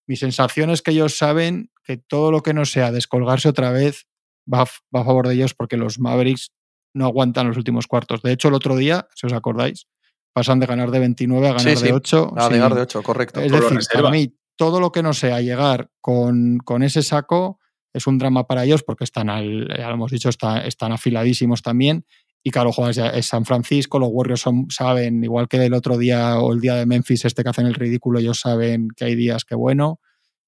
[0.07, 4.07] mi sensación es que ellos saben que todo lo que no sea descolgarse otra vez
[4.53, 4.64] va,
[4.95, 6.51] va a favor de ellos porque los Mavericks
[6.93, 8.21] no aguantan los últimos cuartos.
[8.21, 9.87] De hecho, el otro día, si os acordáis,
[10.33, 12.33] pasan de ganar de 29 a ganar de 8.
[12.37, 13.41] A ganar de 8, correcto.
[13.41, 17.59] Es decir, para mí, todo lo que no sea llegar con, con, ese saco
[17.93, 22.05] es un drama para ellos porque están, al, ya lo hemos dicho, están afiladísimos también.
[22.43, 26.39] Y claro, juegas es San Francisco, los Warriors son, saben, igual que el otro día
[26.39, 29.45] o el día de Memphis, este que hacen el ridículo, ellos saben que hay días
[29.45, 30.01] que bueno.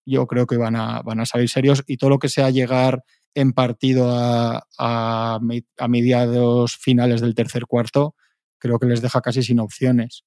[0.04, 3.04] Yo creo que van a, van a salir serios y todo lo que sea llegar
[3.34, 5.38] en partido a, a,
[5.78, 8.14] a mediados finales del tercer cuarto,
[8.62, 10.24] creo que les deja casi sin opciones.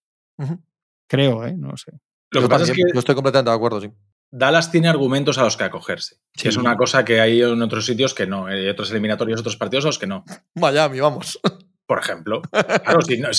[1.07, 1.55] Creo, ¿eh?
[1.57, 1.93] No sé.
[2.31, 3.89] Lo que pasa es que yo estoy completamente de acuerdo, sí.
[4.29, 6.17] Dallas tiene argumentos a los que acogerse.
[6.43, 8.47] es una cosa que hay en otros sitios que no.
[8.47, 10.25] Hay otros eliminatorios, otros partidos a los que no.
[10.55, 11.39] Miami, vamos.
[11.86, 12.41] Por ejemplo.
[12.51, 13.29] Claro, si no,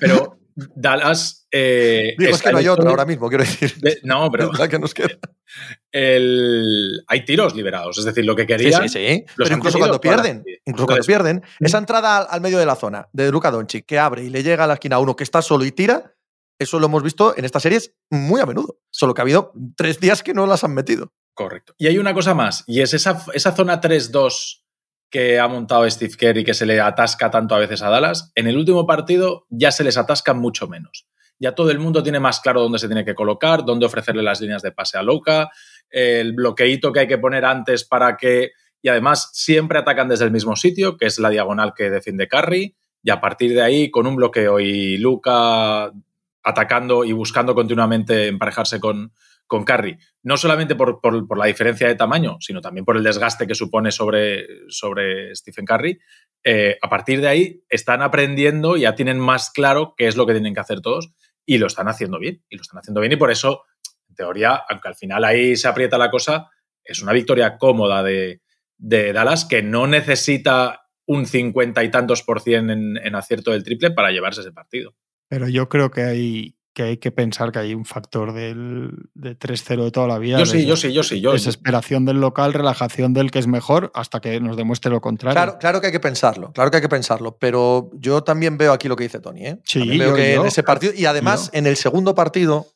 [0.00, 1.46] pero Dallas.
[1.50, 3.74] Eh, es que no hay otro ahora mismo, quiero decir.
[4.02, 4.50] no, pero.
[4.70, 5.18] que nos queda.
[5.90, 8.88] El, hay tiros liberados, es decir, lo que querían.
[8.88, 12.76] Sí, sí, Pero incluso cuando pierden, incluso cuando pierden, esa entrada al, medio de la
[12.76, 15.24] zona de Luka Doncic que abre y le llega a la esquina a uno que
[15.24, 16.14] está solo y tira,
[16.58, 18.78] eso lo hemos visto en estas series muy a menudo.
[18.90, 21.12] Solo que ha habido tres días que no las han metido.
[21.34, 21.74] Correcto.
[21.78, 24.59] Y hay una cosa más, y es esa, esa zona 3-2
[25.10, 28.30] que ha montado Steve Kerr y que se le atasca tanto a veces a Dallas,
[28.34, 31.06] en el último partido ya se les atasca mucho menos.
[31.40, 34.40] ya todo el mundo tiene más claro dónde se tiene que colocar, dónde ofrecerle las
[34.42, 35.50] líneas de pase a Louka,
[35.88, 38.52] el bloqueíto que hay que poner antes para que...
[38.82, 42.76] Y además siempre atacan desde el mismo sitio, que es la diagonal que defiende Carry,
[43.02, 45.90] y a partir de ahí, con un bloqueo y Luca
[46.42, 49.12] atacando y buscando continuamente emparejarse con,
[49.50, 53.48] con Curry, no solamente por, por, la diferencia de tamaño, sino también por el desgaste
[53.48, 55.98] que supone sobre, sobre Stephen Curry,
[56.44, 60.34] eh, a partir de ahí están aprendiendo ya tienen más claro qué es lo que
[60.34, 61.10] tienen que hacer todos
[61.44, 62.44] y lo están haciendo bien.
[62.48, 63.64] Y lo están haciendo bien y por eso,
[64.08, 66.48] en teoría, aunque al final ahí se aprieta la cosa,
[66.84, 68.42] es una victoria cómoda de,
[68.78, 73.64] de Dallas que no necesita un cincuenta y tantos por cien en, en acierto del
[73.64, 74.94] triple para llevarse ese partido.
[75.28, 79.38] Pero yo creo que hay, que hay que pensar que hay un factor del, de
[79.38, 80.38] 3-0 de toda la vida.
[80.38, 81.20] Yo sí, yo sí, yo sí.
[81.20, 85.34] Yo, desesperación del local, relajación del que es mejor, hasta que nos demuestre lo contrario.
[85.34, 88.72] Claro, claro que hay que pensarlo, claro que hay que pensarlo, pero yo también veo
[88.72, 89.46] aquí lo que dice Tony.
[89.46, 89.60] ¿eh?
[89.64, 92.66] Sí, veo que en ese partido, y además en el segundo partido,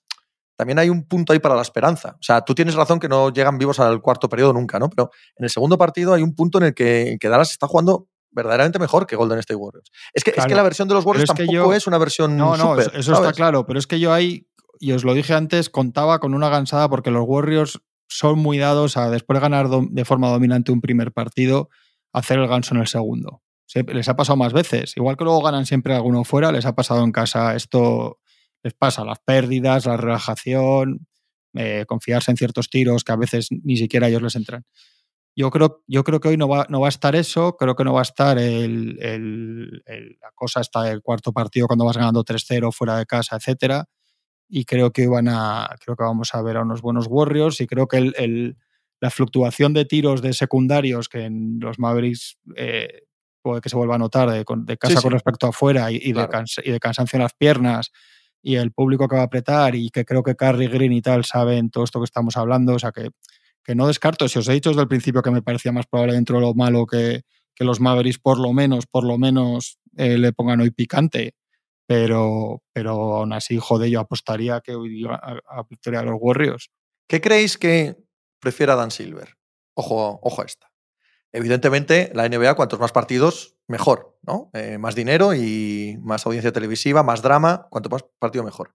[0.57, 2.16] también hay un punto ahí para la esperanza.
[2.18, 4.88] O sea, tú tienes razón que no llegan vivos al cuarto periodo nunca, ¿no?
[4.88, 7.66] Pero en el segundo partido hay un punto en el que, en que Dallas está
[7.66, 9.91] jugando verdaderamente mejor que Golden State Warriors.
[10.12, 12.37] Es que, es que la versión de los Warriors tampoco es una versión.
[12.37, 14.49] No, no, eso está claro, pero es que yo ahí,
[14.80, 18.97] y os lo dije antes, contaba con una gansada porque los Warriors son muy dados
[18.97, 21.70] a después de ganar de forma dominante un primer partido,
[22.12, 23.43] hacer el ganso en el segundo.
[23.74, 24.97] les ha pasado más veces.
[24.97, 27.55] Igual que luego ganan siempre alguno fuera, les ha pasado en casa.
[27.57, 28.18] Esto
[28.62, 31.07] les pasa, las pérdidas, la relajación,
[31.55, 34.64] eh, confiarse en ciertos tiros que a veces ni siquiera ellos les entran.
[35.37, 37.85] Yo creo, yo creo que hoy no va, no va a estar eso, creo que
[37.85, 39.82] no va a estar el,
[40.20, 43.87] la cosa hasta el cuarto partido cuando vas ganando 3-0 fuera de casa, etcétera.
[44.49, 47.66] Y creo que van a, creo que vamos a ver a unos buenos Warriors y
[47.66, 48.57] creo que el,
[49.01, 53.03] la fluctuación de tiros de secundarios que en los Mavericks eh,
[53.43, 56.28] puede que se vuelva a notar de, de casa con respecto a afuera y, de
[56.64, 57.91] y, de cansancio en las piernas
[58.41, 61.24] y el público que va a apretar y que creo que Carrie Green y tal
[61.24, 63.11] saben todo esto que estamos hablando, o sea que
[63.64, 66.14] que no descarto, si os he dicho desde el principio que me parecía más probable
[66.14, 67.22] dentro de lo malo que,
[67.54, 71.34] que los Mavericks por lo menos, por lo menos eh, le pongan hoy picante,
[71.86, 76.70] pero, pero aún así, joder, yo apostaría que hoy a, a de los Warriors.
[77.08, 77.96] ¿Qué creéis que
[78.40, 79.36] prefiera Dan Silver?
[79.74, 80.70] Ojo, ojo a esta.
[81.32, 84.50] Evidentemente, la NBA, cuantos más partidos, mejor, ¿no?
[84.52, 88.74] Eh, más dinero y más audiencia televisiva, más drama, cuanto más partido, mejor.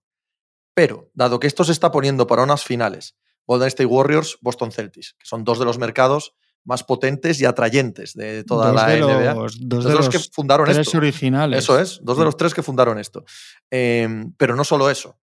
[0.74, 3.16] Pero, dado que esto se está poniendo para unas finales
[3.50, 8.14] Golden State Warriors, Boston Celtics, que son dos de los mercados más potentes y atrayentes
[8.14, 9.34] de toda la NBA.
[9.34, 10.98] dos, de, los, que fundaron tres esto.
[10.98, 11.64] originales.
[11.64, 13.24] Eso es, dos de los tres que fundaron esto.
[13.68, 15.18] Em, pero no solo eso,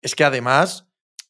[0.00, 0.86] es que además,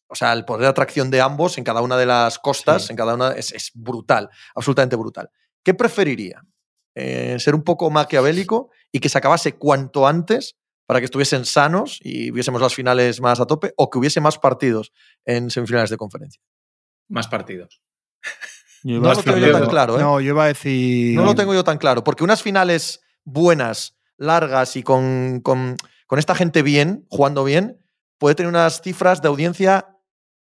[0.08, 2.96] o sea, el poder de atracción de ambos en cada una de las costas, en
[2.96, 5.30] cada una, es, brutal, absolutamente brutal.
[5.64, 6.44] ¿Qué preferiría?
[6.94, 10.56] Eh, ser un poco maquiavélico y que se acabase cuanto antes
[10.86, 14.38] para que estuviesen sanos y viésemos las finales más a tope o que hubiese más
[14.38, 14.92] partidos
[15.24, 16.42] en semifinales de conferencia?
[17.08, 17.82] Más partidos.
[18.84, 19.98] no lo tengo yo tan claro.
[19.98, 20.02] ¿eh?
[20.02, 21.14] No, yo iba a decir.
[21.14, 25.76] No lo tengo yo tan claro, porque unas finales buenas, largas y con, con,
[26.16, 27.78] esta gente bien, jugando bien,
[28.18, 29.96] puede tener unas cifras de audiencia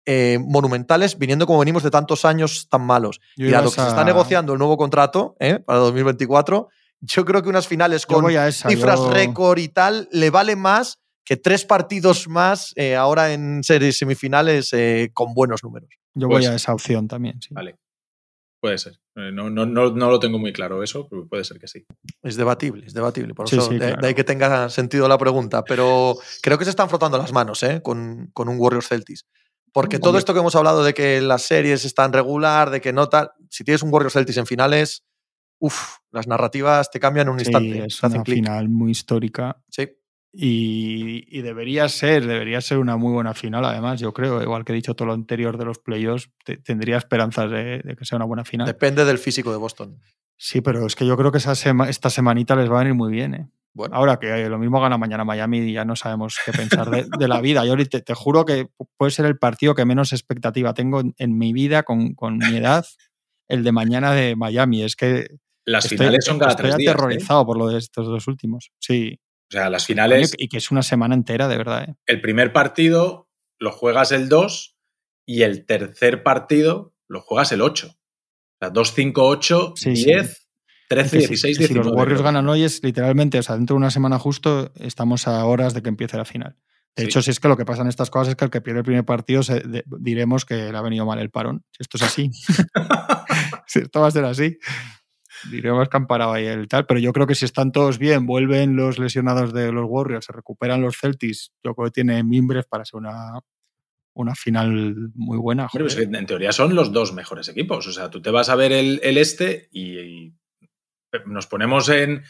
[0.04, 3.20] eh, monumentales viniendo como venimos de tantos años tan malos.
[3.34, 5.58] y a lo que se está negociando el nuevo contrato ¿eh?
[5.58, 6.68] para 2024,
[7.00, 11.64] yo creo que unas finales con cifras récord y tal le vale más que tres
[11.64, 15.90] partidos más eh, ahora en series semifinales eh, con buenos números.
[16.14, 17.42] Yo voy a esa opción también.
[17.42, 17.52] Sí.
[17.52, 17.76] Vale.
[18.60, 18.94] Puede ser.
[19.16, 21.84] Eh, no, no, no, no, lo tengo muy claro eso, pero puede ser que sí.
[22.22, 23.34] Es debatible, es debatible.
[23.34, 25.64] Por eso de, ahí que tenga sentido la pregunta.
[25.64, 29.26] Pero creo que se están frotando las manos con, con un Warriors Celtics.
[29.72, 33.08] Porque todo esto que hemos hablado de que las series están regular, de que no
[33.08, 33.30] tal.
[33.50, 35.04] Si tienes un Warriors Celtics en finales,
[35.58, 37.84] uff, las narrativas te cambian en un instante.
[37.86, 39.62] Es una final muy histórica.
[39.68, 39.88] Sí.
[40.38, 44.42] Y, debería ser, debería ser una muy buena final, además, yo creo.
[44.42, 46.30] Igual que he dicho todo lo anterior de los playoffs,
[46.62, 48.66] tendría esperanzas de, que sea una buena final.
[48.66, 49.98] Depende del físico de Boston.
[50.36, 51.52] Sí, pero es que yo creo que esa
[51.88, 53.34] esta semanita les va a venir muy bien.
[53.34, 53.48] ¿eh?
[53.72, 53.96] Bueno.
[53.96, 57.40] Ahora que lo mismo gana mañana Miami y ya no sabemos qué pensar de, la
[57.40, 57.64] vida.
[57.64, 61.54] Yo te, te, juro que puede ser el partido que menos expectativa tengo en, mi
[61.54, 62.84] vida con, con mi edad,
[63.48, 64.82] el de mañana de Miami.
[64.82, 66.88] Es que las finales son cada estoy tres días.
[66.88, 66.92] ¿eh?
[66.92, 68.70] aterrorizado por lo de estos dos últimos.
[68.78, 69.18] Sí.
[69.50, 70.32] O sea, las finales.
[70.38, 71.84] Y que es una semana entera, de verdad.
[71.88, 71.94] ¿eh?
[72.06, 74.76] El primer partido lo juegas el 2
[75.26, 77.88] y el tercer partido lo juegas el 8.
[77.88, 80.48] O sea, 2, 5, 8, 10,
[80.88, 81.66] 13, 16, 19.
[81.66, 85.26] Si los Warriors ganan hoy es literalmente, o sea, dentro de una semana justo estamos
[85.26, 86.56] a horas de que empiece la final.
[86.96, 88.62] De hecho, si es que lo que pasa en estas cosas es que el que
[88.62, 89.42] pierde el primer partido
[89.98, 91.62] diremos que le ha venido mal el parón.
[91.70, 92.30] Si esto es así.
[93.66, 94.58] si esto va a ser así.
[95.50, 98.26] Diremos que han parado ahí el tal, pero yo creo que si están todos bien,
[98.26, 102.66] vuelven los lesionados de los Warriors, se recuperan los Celtics, yo creo que tiene mimbres
[102.66, 103.40] para ser una,
[104.16, 105.68] una final muy buena.
[105.70, 107.86] Pues en teoría son los dos mejores equipos.
[107.86, 110.32] O sea, tú te vas a ver el, este y,
[111.26, 112.24] nos ponemos en,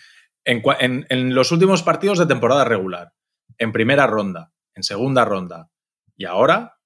[0.44, 3.12] en, los últimos partidos de temporada regular,
[3.58, 5.70] en primera ronda, en segunda ronda
[6.16, 6.78] y ahora,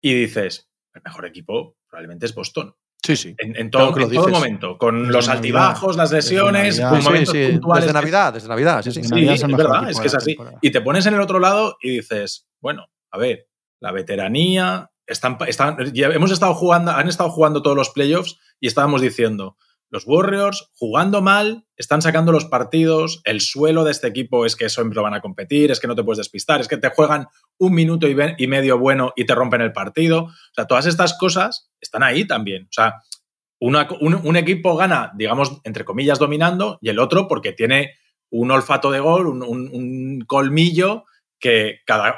[0.00, 2.74] y dices, el mejor equipo probablemente es Boston.
[3.02, 3.34] Sí, sí.
[3.38, 3.92] En, todo,
[4.28, 7.84] momento, con los altibajos, las lesiones, con momentos puntuales.
[7.84, 9.02] Desde Navidad, desde Navidad, sí, sí.
[9.02, 10.36] sí es, verdad, es que es así.
[10.60, 13.48] Y te pones en el otro lado y dices, bueno, a ver,
[13.80, 19.00] la veteranía, están, están, hemos estado jugando, han estado jugando todos los playoffs y estábamos
[19.00, 19.56] diciendo,
[19.90, 24.68] los Warriors jugando mal, están sacando los partidos, el suelo de este equipo es que
[24.68, 27.26] siempre van a competir, es que no te puedes despistar, es que te juegan
[27.58, 30.24] un minuto y, medio bueno y te rompen el partido.
[30.24, 32.64] O sea, todas estas cosas están ahí también.
[32.64, 33.02] O sea,
[33.58, 37.94] un, equipo gana, digamos, entre comillas, dominando y el otro porque tiene
[38.30, 41.04] un olfato de gol, un, colmillo
[41.40, 42.16] que cada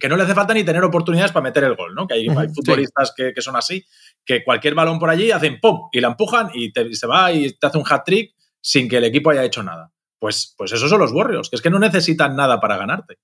[0.00, 2.06] que no le hace falta ni tener oportunidades para meter el gol, ¿no?
[2.06, 3.84] Que hay, futbolistas que, son así,
[4.24, 5.88] que cualquier balón por allí hacen ¡pum!
[5.92, 9.30] y la empujan y, se va y te hace un hat-trick sin que el equipo
[9.30, 9.92] haya hecho nada.
[10.18, 13.18] Pues, pues esos son los Warriors, que es que no necesitan nada para ganarte.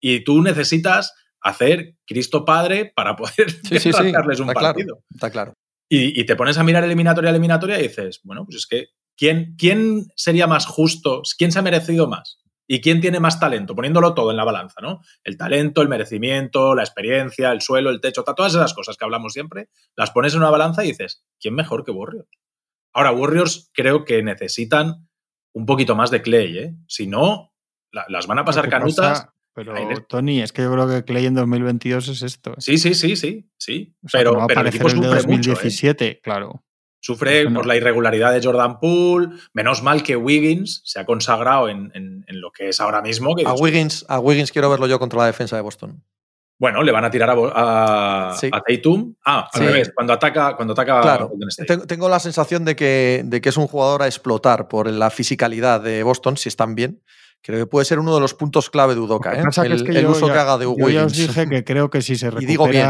[0.00, 3.90] Y tú necesitas hacer Cristo Padre para poder sí,
[4.42, 5.02] un partido.
[5.10, 5.54] está claro.
[5.90, 10.06] Y, te pones a mirar eliminatoria eliminatoria y dices, bueno, pues es que ¿quién, ¿quién
[10.16, 11.22] sería más justo?
[11.38, 12.40] ¿Quién se ha merecido más?
[12.70, 13.74] ¿Y quién tiene más talento?
[13.74, 15.00] Poniéndolo todo en la balanza, ¿no?
[15.24, 19.32] El talento, el merecimiento, la experiencia, el suelo, el techo, todas esas cosas que hablamos
[19.32, 22.28] siempre, las pones en una balanza y dices, ¿quién mejor que Warriors?
[22.92, 25.08] Ahora, Warriors creo que necesitan
[25.54, 26.74] un poquito más de Clay, ¿eh?
[26.86, 27.54] Si no,
[27.90, 29.28] las van a pasar canutas.
[29.54, 29.74] pero,
[30.06, 32.52] Tony, es que yo creo que Clay en 2022 es esto.
[32.52, 32.56] ¿eh?
[32.58, 33.96] Sí, sí, sí, sí, sí.
[34.12, 36.20] pero, pero el equipo sufre 2017, mucho, ¿eh?
[36.22, 36.64] claro.
[37.00, 39.28] Sufre por la irregularidad de Jordan Poole.
[39.52, 43.34] Menos mal que Wiggins se ha consagrado en, lo que es ahora mismo.
[43.44, 46.02] a, Wiggins, a Wiggins quiero verlo yo contra la defensa de Boston.
[46.58, 49.14] Bueno, le van a tirar a, a, Tatum.
[49.24, 51.30] Ah, al revés, cuando ataca, cuando ataca claro,
[51.86, 55.80] Tengo la sensación de que, de que es un jugador a explotar por la fisicalidad
[55.80, 57.00] de Boston, si están bien.
[57.42, 59.44] Creo que puede ser uno de los puntos clave de Udoka, ¿eh?
[59.64, 60.88] el, uso que haga de Wiggins.
[60.88, 62.88] Yo ya os dije que creo que si se recupera, y digo bien.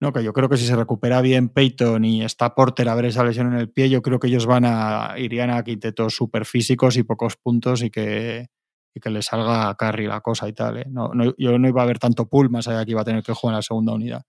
[0.00, 3.06] No, que yo creo que si se recupera bien Peyton y está Porter a ver
[3.06, 6.44] esa lesión en el pie, yo creo que ellos van a irían a quintetos súper
[6.44, 8.48] físicos y pocos puntos y que,
[8.94, 10.78] y que le salga a Carry la cosa y tal.
[10.78, 10.86] ¿eh?
[10.88, 13.32] No, yo no iba a ver tanto pull más allá que iba a tener que
[13.32, 14.22] jugar en la segunda unidad.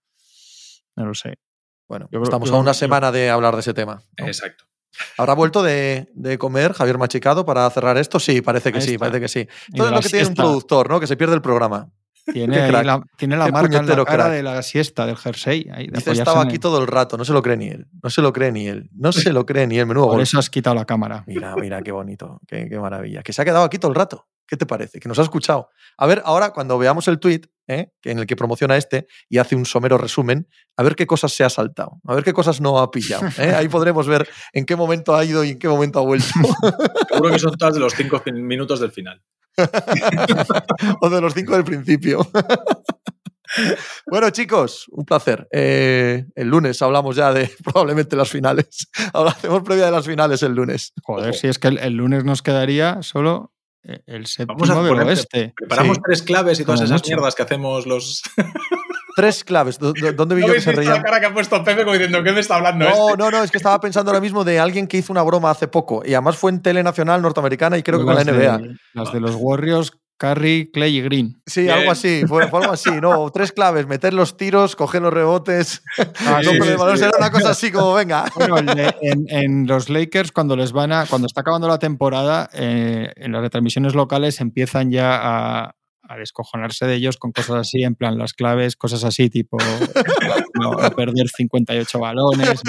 [0.94, 1.38] No lo sé.
[1.88, 4.02] Bueno, estamos a una semana de hablar de ese tema.
[4.16, 4.64] Exacto.
[5.18, 6.08] ¿Habrá vuelto de,
[6.38, 8.18] comer Javier Machicado para cerrar esto?
[8.18, 9.48] Sí, parece que sí, parece que sí.
[9.74, 11.00] Todo es lo que tiene un productor, ¿no?
[11.00, 11.90] Que se pierde el programa.
[12.32, 15.68] Tiene, la, tiene la marca en la cara de la siesta del jersey.
[15.72, 17.86] Ahí, estaba aquí todo el rato, no se lo cree ni él.
[18.02, 18.90] No se lo cree ni él.
[18.92, 19.86] No se lo cree ni él.
[19.86, 21.24] Menudo Por eso has quitado la cámara.
[21.26, 22.40] Mira, mira, qué bonito.
[22.46, 23.22] Qué, maravilla.
[23.22, 24.26] Que se ha quedado aquí todo el rato.
[24.46, 25.00] ¿Qué te parece?
[25.00, 25.70] Que nos ha escuchado.
[25.96, 27.90] A ver, ahora cuando veamos el tweet ¿eh?
[28.04, 31.42] en el que promociona este y hace un somero resumen, a ver qué cosas se
[31.42, 33.26] ha saltado, a ver qué cosas no ha pillado.
[33.38, 33.54] ¿eh?
[33.56, 36.28] Ahí podremos ver en qué momento ha ido y en qué momento ha vuelto.
[37.08, 39.20] Seguro que son todas de los cinco minutos del final.
[41.00, 42.26] o de los cinco del principio.
[44.06, 45.48] bueno, chicos, un placer.
[45.50, 48.88] Eh, el lunes hablamos ya de probablemente las finales.
[49.12, 50.92] Ahora hacemos previa de las finales el lunes.
[51.02, 53.52] Joder, si es que el, lunes nos quedaría solo
[53.84, 55.54] eh, el séptimo Vamos a del oeste.
[55.56, 58.22] Preparamos tres claves y todas esas mierdas que hacemos los.
[59.16, 59.78] Tres claves.
[59.78, 60.90] ¿Dónde vi yo que se reía?
[60.90, 63.16] la cara que ha puesto Pepe como diciendo, ¿qué me está hablando No, este?
[63.16, 65.68] no, no, es que estaba pensando ahora mismo de alguien que hizo una broma hace
[65.68, 68.60] poco y además fue en tele nacional norteamericana y creo que con la NBA.
[68.92, 71.42] las de los Warriors Curry, Clay y Green.
[71.46, 73.30] Sí, algo así, fue, algo así, ¿no?
[73.30, 75.82] Tres claves, meter los tiros, coger los rebotes,
[76.26, 78.24] ah, no era una cosa así como, venga.
[78.34, 83.32] Bueno, en, los Lakers, cuando les van a, cuando está acabando la temporada, eh, en
[83.32, 85.75] las retransmisiones locales empiezan ya a,
[86.08, 89.56] a descojonarse de ellos con cosas así, en plan las claves, cosas así, tipo
[90.80, 92.62] a perder 58 balones,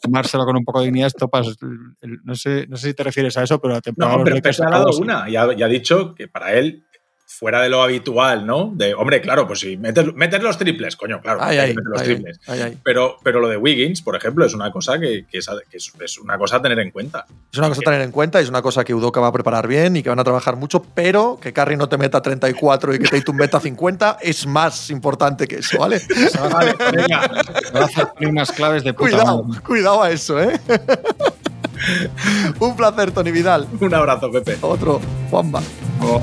[0.00, 1.56] tomárselo con un poco de dignidad, topas.
[2.24, 4.16] No sé, no sé si te refieres a eso, pero la temporada.
[4.18, 6.84] No, pero ha dado una y ha, dicho que para él
[7.38, 8.70] fuera de lo habitual, ¿no?
[8.74, 12.40] De, hombre, claro, pues sí, meter, los triples, coño, claro, meter los triples.
[12.84, 16.56] pero, pero lo de Wiggins, por ejemplo, es una cosa que, es, es, una cosa
[16.56, 17.24] a tener en cuenta.
[17.50, 19.32] Es una cosa a tener en cuenta y es una cosa que Udoka va a
[19.32, 22.94] preparar bien y que van a trabajar mucho, pero que Carry no te meta 34
[22.94, 26.00] y que Tatum meta 50 es más importante que eso, ¿vale?
[26.50, 27.30] vale, venga.
[27.74, 30.60] Va a hacer unas claves de puta Cuidado, cuidado a eso, ¿eh?
[32.60, 33.66] Un placer, Tony Vidal.
[33.80, 34.56] Un abrazo, Pepe.
[34.60, 35.60] Otro, Juanma.
[36.00, 36.22] Oh.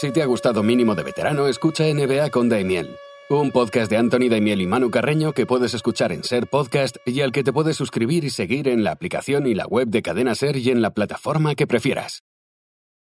[0.00, 2.94] Si te ha gustado Mínimo de Veterano, escucha NBA con Daimiel,
[3.30, 7.20] un podcast de Anthony Daimiel y Manu Carreño que puedes escuchar en Ser Podcast y
[7.20, 10.36] al que te puedes suscribir y seguir en la aplicación y la web de Cadena
[10.36, 12.22] Ser y en la plataforma que prefieras.